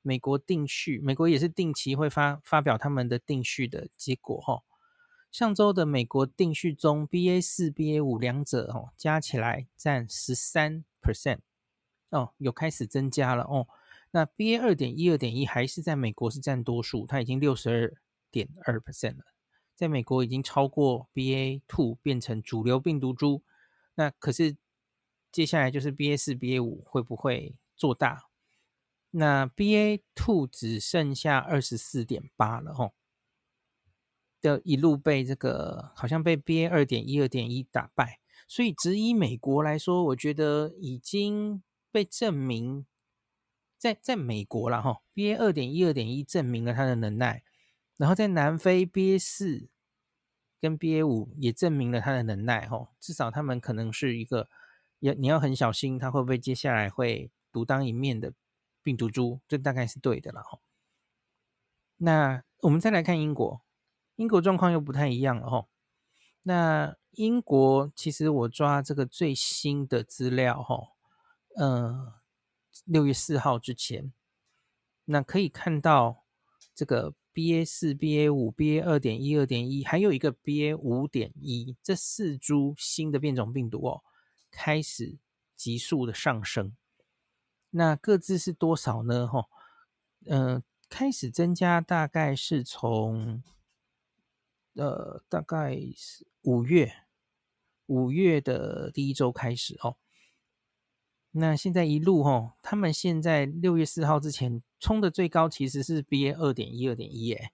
[0.01, 4.63] 美国定序，美国也是定期会发发表他们的定序的结果哈。
[5.31, 11.39] 上周的美国定序中，BA 四、BA 五两者哦加起来占十三 percent
[12.09, 13.67] 哦，有开始增加了哦。
[14.11, 17.93] 那 BA 二点一、二点一还是在美国是占多数，它已经六十二
[18.29, 19.25] 点二 percent 了，
[19.75, 23.41] 在美国已经超过 BA two 变成主流病毒株，
[23.95, 24.57] 那可是。
[25.33, 28.25] 接下来就是 BA 四、BA 五会不会做大？
[29.11, 32.91] 那 BA two 只剩下二十四点八了吼，
[34.41, 42.85] 的一路被这个好像被 BA 二点一、二点一打败，所以只以美国来说，我觉得已经被证明
[43.81, 47.41] 在在美国了哈，BA 二点一、二点一证明了它的能耐，
[47.97, 49.71] 然后在南非 BA 四
[50.59, 54.47] 跟 BA 五也证明了它的能耐吼，至少他们可能是一个。
[54.99, 58.33] 要你要很小心，它会不会接下来会独当一面的
[58.83, 59.39] 病毒株？
[59.47, 60.59] 这大概是对的了哈。
[61.97, 63.63] 那我们再来看英国，
[64.17, 65.65] 英国状况又不太一样了哈。
[66.43, 70.89] 那英国其实我抓这个最新的资料哈，
[71.57, 72.13] 嗯，
[72.85, 74.11] 六月四号之前，
[75.05, 76.23] 那可以看到
[76.73, 84.03] 这个 BA 四、BA 五、BA 二点一、二点一，还有一个 BA 五点一，这四株新的变种病毒哦。
[84.49, 85.17] 开始
[85.55, 86.75] 急速的上升，
[87.69, 89.25] 那各自是多少呢？
[89.25, 89.47] 哈，
[90.25, 93.41] 嗯，开始增加大概是从，
[94.73, 96.91] 呃，大概是五月
[97.85, 99.95] 五月的第一周开始哦。
[101.31, 107.51] 那现在一路哈，他们现在六月四号之前冲的最高其实是 BA 二点一二点一耶，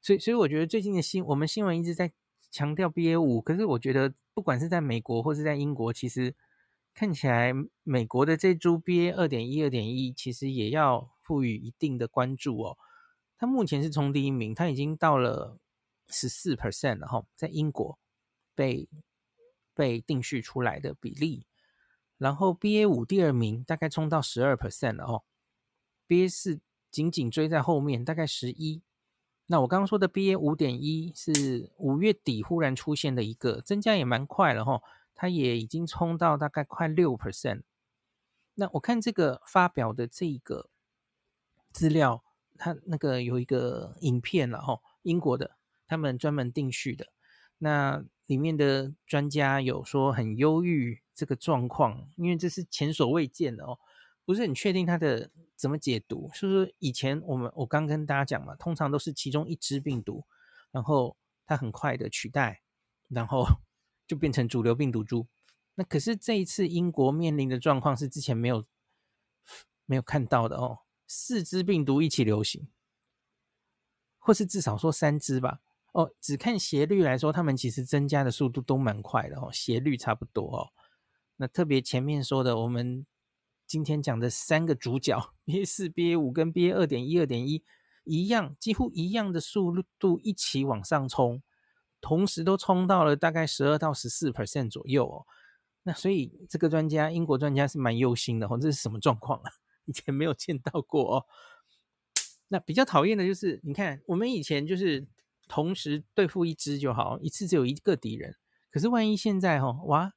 [0.00, 2.12] 所以所以我觉得最近的新我们新闻一直在
[2.50, 4.14] 强调 BA 五，可是我觉得。
[4.34, 6.36] 不管是在美国或是在英国，其实
[6.94, 12.78] 看起来美国的这株 BA 二点一、二点一，其实也要赋予一定的关注哦。
[13.36, 15.58] 它目前是冲第一名，它已经到了
[16.06, 17.98] 十四 percent 了哈，在英国
[18.54, 18.88] 被
[19.74, 21.47] 被定序出来的比例，
[22.18, 25.22] 然后 BA 五第二名大概冲到十二 percent 了哦
[26.06, 26.60] ，BA 四
[26.90, 28.82] 紧紧追在后面，大概十一。
[29.46, 34.82] 那我刚刚说的 BA 五点一是五月底忽然出现的一个增加也蛮快了哈，
[35.14, 37.62] 它也已经冲到大概快六 percent。
[38.54, 40.68] 那我看这个发表的这个
[41.72, 42.22] 资料，
[42.58, 45.56] 它那个有一个影片了哈，英国的。
[45.90, 47.14] 他们专门定序的，
[47.56, 53.78] 那里面的专家有说很忧郁这个状况，因为这是前所未见的哦，
[54.26, 56.30] 不是很确定它的怎么解读。
[56.34, 60.26] 是不是以前我们我刚跟大家讲嘛，通常都是其中一支病毒，
[60.70, 61.16] 然后
[61.46, 62.60] 它很快的取代，
[63.08, 63.46] 然后
[64.06, 65.26] 就变成主流病毒株。
[65.76, 68.66] 那可是这一次英国面临的状况是之前没有
[69.86, 72.68] 没有看到的哦，四支病毒一起流行，
[74.18, 75.62] 或是至少说三支吧。
[75.92, 80.68] 哦，只看斜率来说，他们其实增加的速度都蛮快的哦，斜率差不多哦。
[81.36, 83.06] 那特别前面说的，我们
[83.66, 87.64] 今天讲的三个主角，BA 四、BA 五跟 BA 二点一、二点一
[88.04, 91.42] 一样，几乎一样的速度一起往上冲，
[92.00, 95.26] 同时都冲到了大概十二到十四 percent 左右哦。
[95.84, 99.50] 那所以这个专家，英国专家是蛮忧心的哦，这是什么状况啊？
[99.86, 101.26] 以前没有见到过哦。
[102.48, 105.06] 那比较讨厌的就是，你看我们以前就是。
[105.48, 108.36] 同时对付一支就好，一次只有一个敌人。
[108.70, 110.12] 可是万一现在哦，哇，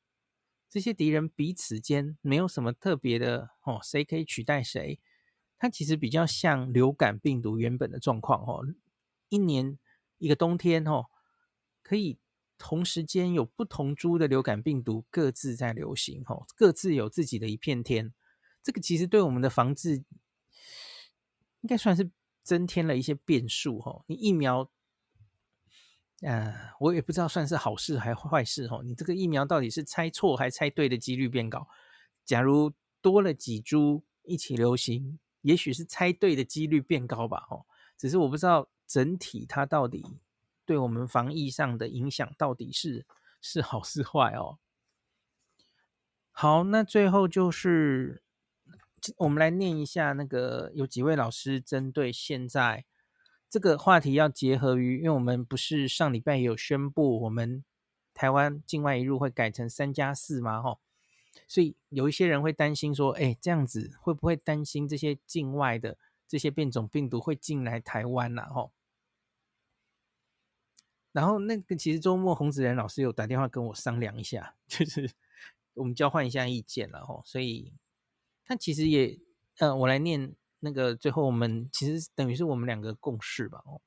[0.70, 5.00] 这些敌人彼此间没有什么特别的哦，谁可以取代谁？
[5.58, 8.66] 它其实比较像流感病毒原本的状况哦。
[9.30, 9.80] 一年
[10.18, 11.06] 一个冬天哦，
[11.82, 12.20] 可以
[12.58, 18.14] 同时间有不同株的流感病毒各自在流行哦，各自有自己的一片天。
[18.62, 20.04] 这个其实对我们的防治
[21.62, 22.12] 应该算是
[22.44, 24.04] 增添了一些变数哦。
[24.08, 24.70] 你疫苗。
[26.22, 28.82] 呃，我也不知道算是好事还是坏事哦。
[28.84, 31.68] 你这个疫苗到底是猜错还猜对的几率变高？
[32.24, 37.48] 假如多了几株一起流行，也许是猜对的几率变高吧。
[37.50, 37.66] 哦，
[37.98, 40.06] 只是我不知道整体它到底
[40.64, 43.04] 对我们防疫上的影响到底是
[43.42, 44.60] 是好是坏哦。
[46.32, 48.22] 好，那最后就是
[49.18, 52.86] 我们来念一下那个有几位老师针对现在。
[53.52, 57.66] 这个话题要结合于，因为我们不是上礼拜有宣布，我们
[58.14, 60.62] 台湾境外移入会改成三加四吗？
[60.62, 60.80] 吼，
[61.50, 65.98] 所以有一些人会担心说，哎，这样子会不会担心这些境外的
[66.30, 68.48] 这些变种病毒会进来台湾呐？
[68.50, 68.72] 吼，
[71.12, 75.12] 然后那个其实周末洪子仁老师有打电话跟我商量一下，就是
[75.74, 77.74] 我们交换一下意见了吼，所以
[78.46, 79.20] 他其实也，
[79.58, 80.34] 呃，我来念。
[80.64, 83.82] 那个最后我们其实等于是我们两个共识吧哦，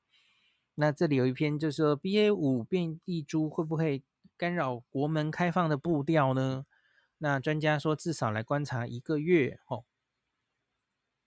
[0.75, 4.03] 那这里有一篇就是说 BA 五变异株会不会
[4.37, 6.65] 干扰国门开放的步调呢？
[7.19, 9.85] 那专家说至少来观察一个月哦。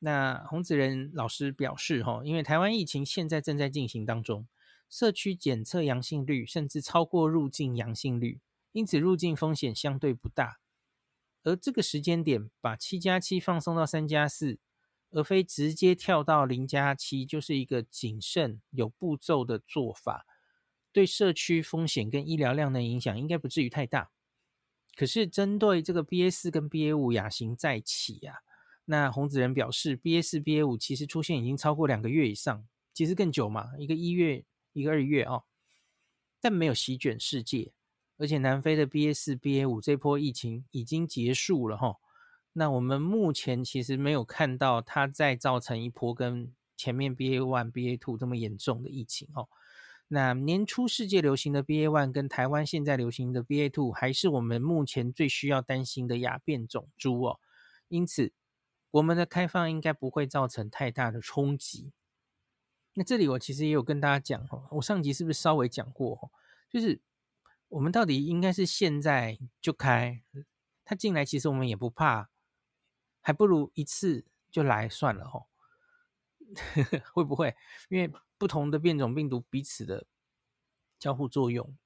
[0.00, 4.46] 那洪子仁老师表示哈，因为台湾疫情现在正在进行当中，
[4.90, 8.40] 社区检测阳性率甚至超过入境阳性率，
[8.72, 10.60] 因此入境风险相对不大。
[11.42, 14.58] 而这个时间点把七加七放松到三加四。
[15.10, 20.26] 而非直接跳到零加七，就是一个谨慎有步骤的做法，
[20.92, 24.10] 对社区风险跟医疗量的影响应该不至于太大。
[24.96, 28.36] 可是针对这个 BA 四跟 BA 五亚型再起、啊，
[28.86, 35.44] 那洪子仁表示，BA 四、BA 五其实出现已经超过两个月以上，其实更久嘛，一个一月，一个二月哦，
[36.40, 37.72] 但没有席卷世界，
[38.16, 41.96] 而且南非的 BA 四、BA 五这波疫情已经结束了哈。
[42.58, 49.48] 那我们目前其实没有看到它再造成一波跟前面 BA one、BA two 这么严重的疫情哦。
[50.08, 57.38] 那年初世界流行的 BA one 跟台湾现在流行的 BA two 还是我们目前最需要担心的亚变种株哦。
[57.86, 58.32] 因此，
[58.90, 61.92] 我们的开放应该不会造成太大的冲击。
[62.94, 66.28] 那这里我其实也有跟大家讲哦，我上集是不是稍微讲过？
[66.68, 67.00] 就是
[67.68, 70.20] 我们到底应该是现在就开，
[70.84, 72.28] 它进来其实我们也不怕。
[73.28, 75.44] 还不如一次就来算了哦，
[77.12, 77.54] 会不会？
[77.90, 80.06] 因为不同的变种病毒彼此的
[80.98, 81.76] 交互作用，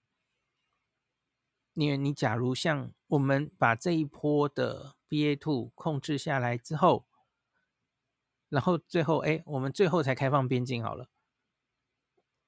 [1.75, 7.09] 因为你假如像我们把这一波的 BA two 控制下来之后，
[8.49, 11.09] 然后最后哎，我们最后才开放边境好了，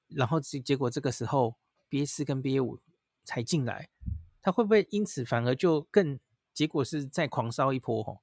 [0.07, 1.57] 然后结结果这个时候
[1.89, 2.79] BA.4 跟 BA.5
[3.25, 3.89] 才进来，
[4.41, 6.17] 它会不会因此反而就更
[6.53, 8.21] 结果是再狂烧一波哦？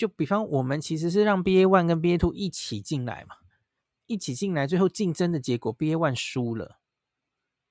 [0.00, 3.34] 就比方，我们其实是让 BA one 跟 BA two 一起进来嘛，
[4.06, 6.80] 一起进来，最后竞争的结果 BA one 输了，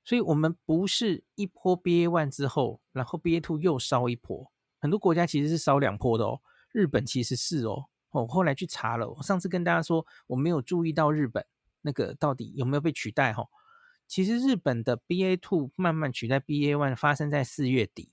[0.04, 6.40] 所以我们不是一波 BA one 之后，然后 BA two 又烧一波，很多国家其实是烧两波的哦。
[6.72, 11.44] 日本其实是哦，我后来去查了，我上次跟大家说我没有注意到日本
[11.82, 13.48] 那个到底有没有被取代哈。
[14.08, 18.12] 其实日本的 BA two 慢慢取代 BA one 发生在四月底，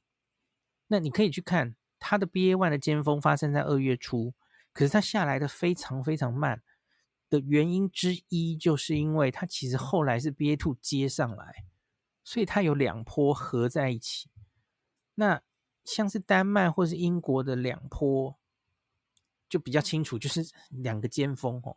[0.86, 4.34] 那你可以去看它的 BA one 的尖峰发生在二月初，
[4.72, 6.62] 可是它下来的非常非常慢
[7.28, 11.64] 的原因之一，就是因为它其实后来是 BA two 接上来。
[12.28, 14.28] 所以它有两波合在一起，
[15.14, 15.40] 那
[15.84, 18.36] 像是丹麦或是英国的两波
[19.48, 21.76] 就比较清楚，就是两个尖峰哦。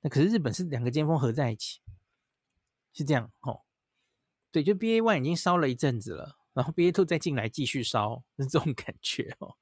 [0.00, 1.80] 那可是日本是两个尖峰合在一起，
[2.92, 3.60] 是这样哦。
[4.50, 9.54] 对，就 BA one 已经烧了一阵子了，然后 BA two 再进来继续烧，是这种感觉哦。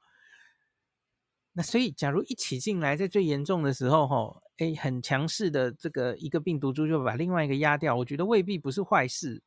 [1.55, 9.43] 那所以假如一起进来，在最严重的时候哈，哎，很强势的这个一个病毒株就把另外一个压掉，我觉得未必不是坏事。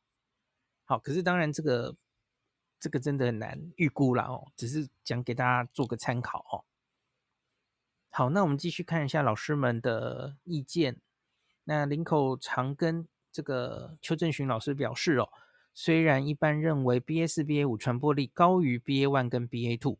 [0.84, 1.96] 好，可是当然这个
[2.78, 6.62] 这个真的很难预估了哦，只是讲给大家做个参考哦。
[8.10, 11.00] 好，那我们继续看一下老师们的意见。
[11.64, 15.28] 那林口长庚这个邱正寻老师表示哦，
[15.76, 19.98] 虽然一般认为 BA 四、BA 五传播力高于 BA one 跟 BA two，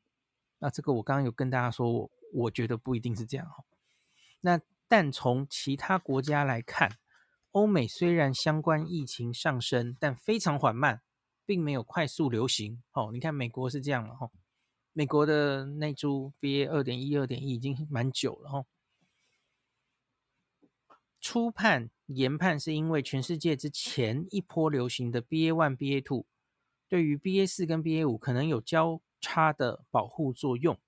[0.58, 3.64] 那这个我刚刚有跟大家说，我我觉得不一定是这样哦。
[4.40, 4.58] 那
[4.88, 6.96] 但从其他国家来看。
[7.52, 11.00] 欧美虽然相关疫情上升，但非常缓慢，
[11.46, 12.82] 并没有快速流行。
[12.92, 14.30] 哦，你看美国是这样了哈，
[14.92, 18.66] 美国的那株 BA 二点一、二点一已经蛮久了哈。
[21.18, 26.26] 初判研判是因为全世界之前一波流行的 BA one、BA two
[26.88, 30.78] 对于 BA 四跟 BA 五可能有交叉的保护作用，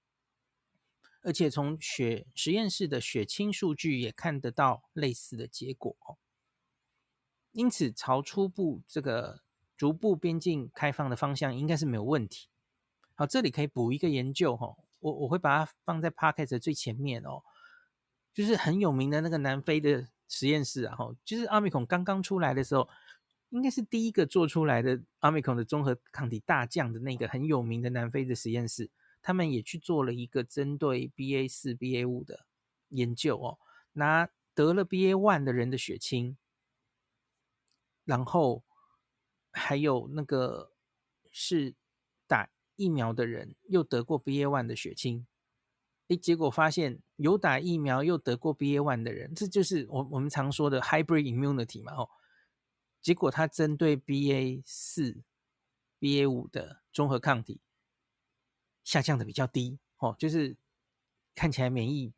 [1.22, 5.96] 而且从血实验室的血清数据也看得到类似的结果。
[7.50, 9.42] 因此，朝初步这个
[9.76, 12.48] 逐步边境开放的方向应该是没有问题。
[13.14, 17.42] 好，这里可以补一个研究哈，我我会把它放在 pocket 的最前面哦，
[18.32, 22.88] 就是很有名的那个南非的实验室啊，哈，就是阿米孔刚刚出来的时候，
[23.50, 28.90] 应该是第一个做出来的阿米孔的综合抗体大将的那个很有名的南非的实验室，
[29.22, 32.46] 他们也去做了一个针对 BA 四、BA 五的
[32.90, 33.58] 研究哦，
[33.94, 36.36] 拿得了 BA one 的人的血清。
[38.04, 38.64] 然后
[39.50, 40.72] 还有那个
[41.30, 41.74] 是
[42.26, 45.26] 打疫苗的人又得过 B A one 的血清，
[46.08, 52.08] 诶，结果发现有打疫苗又得过 BA.1 的人，这就是我我们常说的 hybrid immunity 嘛，哦，
[53.00, 55.22] 结果它针对 BA.4、
[56.00, 57.60] BA.5 的综合抗体
[58.84, 60.56] 下降的比较低，哦，就是
[61.34, 62.12] 看起来免疫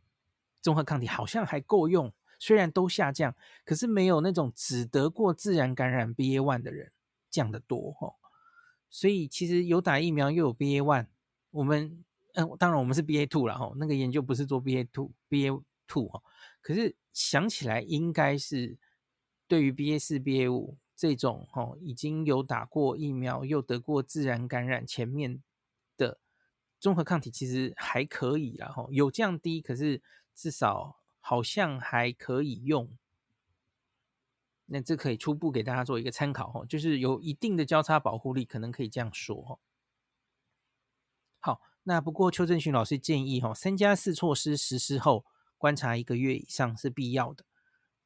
[0.62, 2.12] 综合抗体好像还够用。
[2.38, 3.34] 虽然都下降，
[3.66, 6.90] 可是没有那种只得过自然感染 BA one 的人
[7.28, 8.14] 降得多哦。
[8.88, 11.08] 所以其实有打疫苗又有 BA one，
[11.50, 12.02] 我们
[12.34, 13.72] 嗯，当然我们是 BA two 了哈。
[13.76, 16.22] 那个研究不是做 BA two BA two 哈，
[16.60, 18.76] 可是想起来应该是
[19.46, 25.42] 对于 BA 四 BA 五这种哈，已经有打过疫苗又得过自然感染前面
[25.96, 26.18] 的
[26.78, 30.02] 综合抗体其实还可以啦哈，有降低，可是
[30.34, 30.96] 至少。
[31.22, 32.96] 好像还可以用，
[34.64, 39.60] 那这可以初步给大家做一个参考哈，就是有一定的交叉保护力，可能可以这样说。
[41.38, 41.60] 好，
[41.90, 45.24] 那不过邱正勋老师建议哈，三加四措施实施后，
[45.58, 47.44] 观察一个月以上是必要的，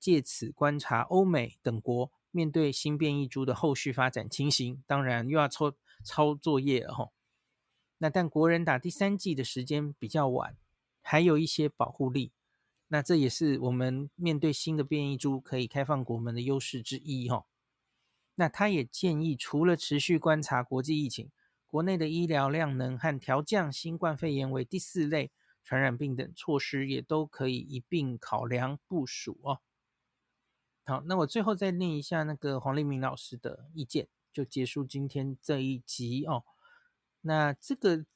[0.01, 4.83] 借此观察欧美等国面对新变异株的后续发展情形。
[4.87, 7.11] 当然又要抄抄作业了哈。
[7.99, 10.57] 那但国人打第三剂的时间比较晚，
[11.03, 12.33] 还有一些保护力。
[12.89, 17.45] 那这也是我们面对新的变异株可以开放国门的优势之一哈。
[18.37, 21.31] 那他也建议，除了持续观察国际疫情，
[21.75, 25.33] 国内的医疗量能和调降新冠肺炎为第四类
[25.65, 29.59] 传染病等措施，也都可以一并考量部署哦。
[30.85, 36.45] 好，那我最后再念一下那个黄立明老师的意见，就结束今天这一集哦。
[37.23, 38.07] 那这个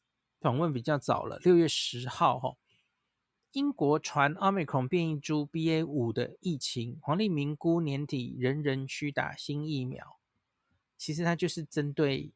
[0.41, 2.55] 访问比较早了，六月十号哈。
[3.51, 10.21] 英国传 Omicron 变异株 BA 五的疫情，黄立明估年底人人需打新疫苗。
[10.97, 12.33] 其实它就是针对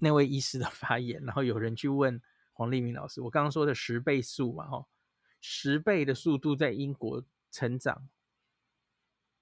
[0.00, 2.20] 那位医师的发言，然后有人去问
[2.52, 4.86] 黄立明老师：“我刚刚说的十倍速嘛，哈，
[5.40, 8.08] 十倍的速度在英国成长。”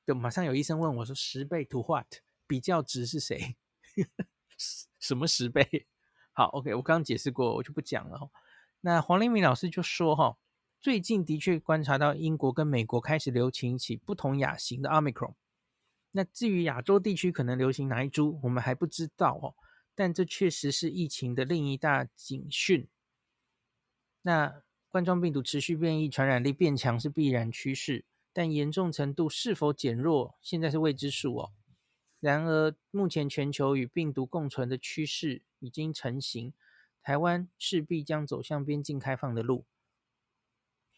[0.04, 2.06] 就马上有医生问我说：“十倍 to what？
[2.46, 3.56] 比较值是谁？
[5.00, 5.86] 什么十倍？”
[6.32, 8.30] 好，OK，我刚刚解释过，我就不讲了。
[8.82, 10.36] 那黄立明老师就说：“哈。”
[10.80, 15.34] 最近的确观察到英国跟美国开始流行起不同亚型的 Omicron，
[16.12, 19.56] 那至于亚洲地区可能流行哪一株，我们还不知道哦。
[19.99, 22.86] 但这确实是疫情的另一大警讯。
[24.22, 31.51] 那冠状病毒持续变异，传染力变强是必然趋势，但严重程度是否减弱，现在是未知数哦。
[32.20, 36.53] 然而，目前全球与病毒共存的趋势已经成型，
[37.03, 39.64] 台湾势必将走向边境开放的路。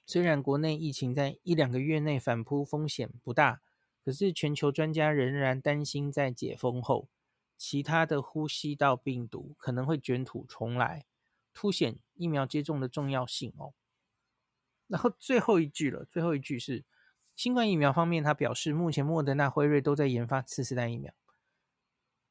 [0.05, 3.63] 虽然国内疫情在一两个月内反扑风险不大，
[4.05, 7.09] 可是全球专家仍然担心，在解封后，
[7.61, 11.05] 其他的呼吸道病毒可能会卷土重来，
[11.53, 13.75] 凸显疫苗接种的重要性哦。
[14.87, 16.87] 然后最后一句了，最后一句是。
[17.37, 21.11] 新冠疫苗方面，他表示，目前莫德纳、辉瑞都在研发次世代疫苗，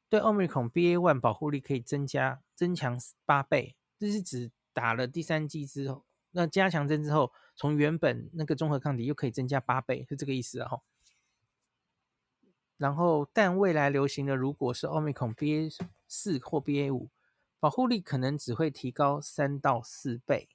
[0.08, 10.70] 对 Omicron BA.1 保护力可以增加增强八倍，这是指打了第三剂之后，那加强针之后，从原本那个综合抗体又可以增加八倍，是这个意思啊。
[12.80, 15.76] 然后，但未来流行的如果是 Omicron BA
[16.08, 17.10] 四或 BA 五，
[17.58, 20.48] 保护力可能只会提高三到四倍。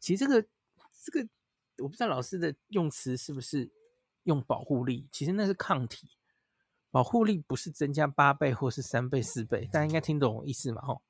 [0.00, 0.48] 其实这个
[1.04, 1.28] 这个。
[1.82, 3.72] 我不知道老师的用词是不是
[4.24, 6.10] 用保护力，其实那是抗体，
[6.90, 10.82] 保护力不是增加八倍或是三倍四倍，大家应该听懂我意思嘛？
[10.82, 11.00] 吼，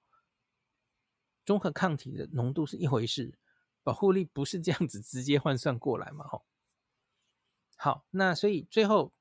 [1.45, 3.37] 综合抗体的浓度是一回事，
[3.83, 6.25] 保护力不是这样子直接换算过来嘛？
[6.29, 6.45] 吼，
[7.75, 9.13] 好，那所以最后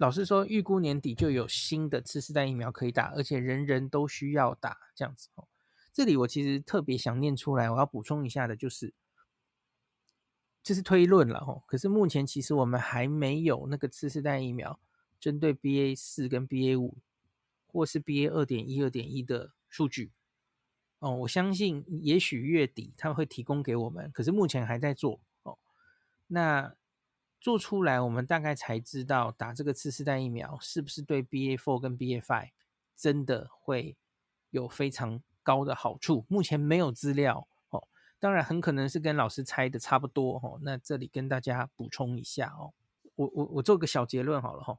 [0.00, 5.46] 老师说，预估年底就有新的次世代疫苗可以打，而且人人都需要打，这样子哦。
[5.92, 8.94] 这里我其实特别想念出来，我要补充一下的就是。
[10.62, 14.80] 这是推论了吼，可是目前其实我们还没有那个次世代疫苗
[15.18, 16.96] 针对 BA 四跟 BA 五
[17.66, 20.12] 或是 BA 二点一、二点一的数据
[21.00, 21.14] 哦。
[21.16, 25.58] 我相信也许月底他们会提供给我们，可是目前还在做哦。
[26.26, 26.74] 那
[27.40, 32.50] 做出来，我们大概才知道打这个次世代疫苗是不是对 BA four 跟 BA five
[32.94, 33.96] 真的会
[34.50, 36.26] 有非常高的好处。
[36.28, 37.88] 目前没有资料哦。
[38.18, 40.60] 当然，很可能是跟老师猜的差不多哦。
[40.62, 42.74] 那这里跟大家补充一下哦，
[43.14, 44.78] 我我我做个小结论好了哈。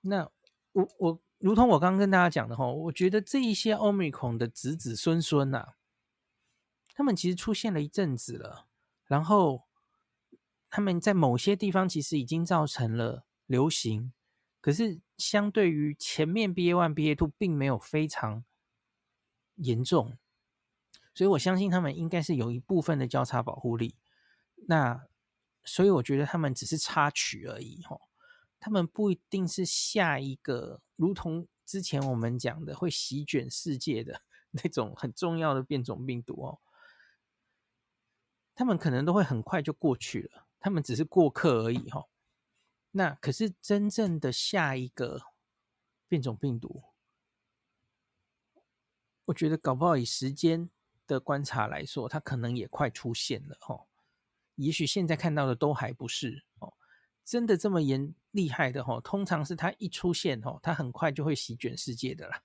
[0.00, 0.30] 那
[0.72, 5.74] 我我如同我刚刚跟大家讲的哈，我觉得这一些 Omicron 的子子孙孙呐，
[6.94, 8.66] 他们其实出现了一阵子了，
[9.04, 9.65] 然后
[10.76, 14.12] 他们在某些地方其实已经造成了流行，
[14.60, 18.44] 可是相对于前面 BA one、BA two 并没有非常
[19.54, 20.18] 严重。
[21.14, 23.96] 所以我相信他们应该是有一部分的交叉保护力，
[24.66, 25.06] 那
[25.64, 28.02] 所以我觉得他们只是插曲而已吼，
[28.60, 34.20] 他们不一定是下一个，如同之前我们讲的会席卷世界的
[34.52, 36.60] 那种很重要的变种病毒哦，
[38.54, 42.08] 他们可能都会很快就过去了，他们只是过客而已吼。
[42.90, 45.22] 那可是真正的下一个
[46.08, 46.82] 变种病毒，
[49.26, 50.68] 我觉得搞不好以时间
[51.06, 53.86] 的观察来说，它可能也快出现了哦。
[54.56, 56.74] 也许现在看到的都还不是哦，
[57.24, 59.00] 真的这么严厉害的哦。
[59.00, 62.42] 通常是它一出现哦，它很快就会席卷世界的啦。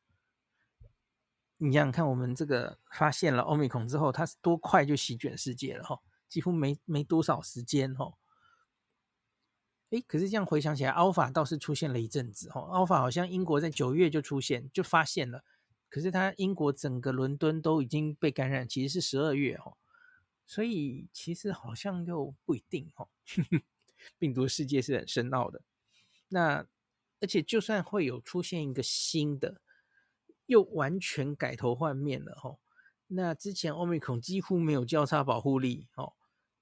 [1.57, 5.99] 你想想看，我们这个发现了 Omicron 之后，它是多快就席卷世界了哈，
[6.31, 8.13] 几乎没没多少时间哦。
[9.89, 12.71] 诶，可是这样回想起来，Alpha 倒是出现了一阵子哦。
[12.71, 15.43] Alpha 好像英国在九月就出现，就发现了。
[15.89, 19.75] 可是他英国整个伦敦都已经被感染，其实是十二月哦，
[20.47, 23.09] 所以其实好像又不一定哦。
[24.17, 25.61] 病毒世界是很深奥的，
[26.29, 26.65] 那
[27.19, 29.61] 而且就算会有出现一个新的，
[30.45, 32.59] 又完全改头换面了哦。
[33.07, 36.13] 那之前 Omicron 几乎没有交叉保护力哦，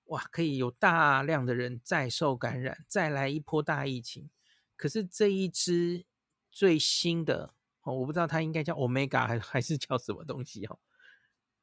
[0.10, 4.30] 哇，可以有大量的人再受感染，再来一波大疫情。
[4.76, 6.06] 可是这一支
[6.52, 7.56] 最新的。
[7.82, 10.80] 哦，我不知道它应该叫 Omega 还还是叫什么东西哦，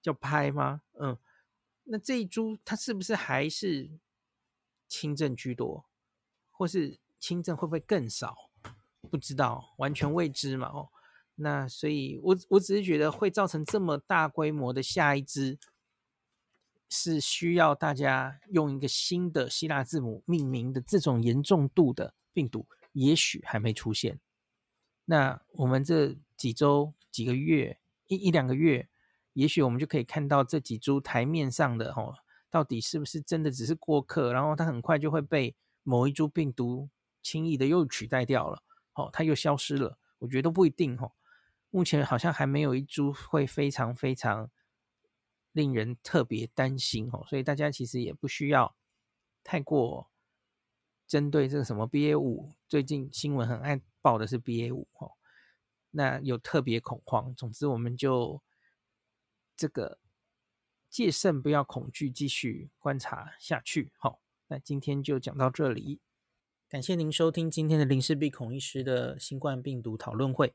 [0.01, 0.81] 叫拍吗？
[0.99, 1.17] 嗯，
[1.85, 3.91] 那这一株它是不是还是
[4.89, 5.85] 轻症居多，
[6.51, 8.51] 或是轻症会不会更少？
[9.11, 10.69] 不知道，完全未知嘛。
[10.69, 10.89] 哦，
[11.35, 15.59] 那所以我我只是觉得会造成这么大规模的下一支，
[16.89, 24.21] 是需要大家用一个新的希腊字母命名的这种严重度的病毒，也许还没出现。
[25.05, 28.89] 那我们这几周、几个月、一一两个月，
[29.33, 32.15] 也许我们就可以看到这几株台面上的哦，
[32.51, 36.89] 到底是不是真的只是过客，然后它很快就会被某一株病毒
[37.23, 38.63] 轻易的又取代掉了，
[38.95, 39.99] 哦，它又消失了。
[40.19, 41.13] 我觉得都不一定哦。
[41.71, 44.51] 目前好像还没有一株会非常非常
[45.57, 48.77] 令人特别担心哦，所以大家其实也不需要
[49.43, 50.11] 太过
[51.07, 55.13] 针对这个什么 BA 五，最近新闻很爱报的是 BA 五哦，
[55.93, 57.35] 那有特别恐慌。
[57.35, 58.43] 总之，我们就
[59.57, 59.99] 这个
[60.91, 63.91] 戒慎，不要恐惧，继续观察下去。
[63.97, 66.01] 好，那今天就讲到这里，
[66.69, 70.55] 感谢您收听今天的林氏璧孔医师的新冠病毒讨论会。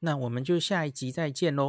[0.00, 1.68] 那我们就下一集再见喽。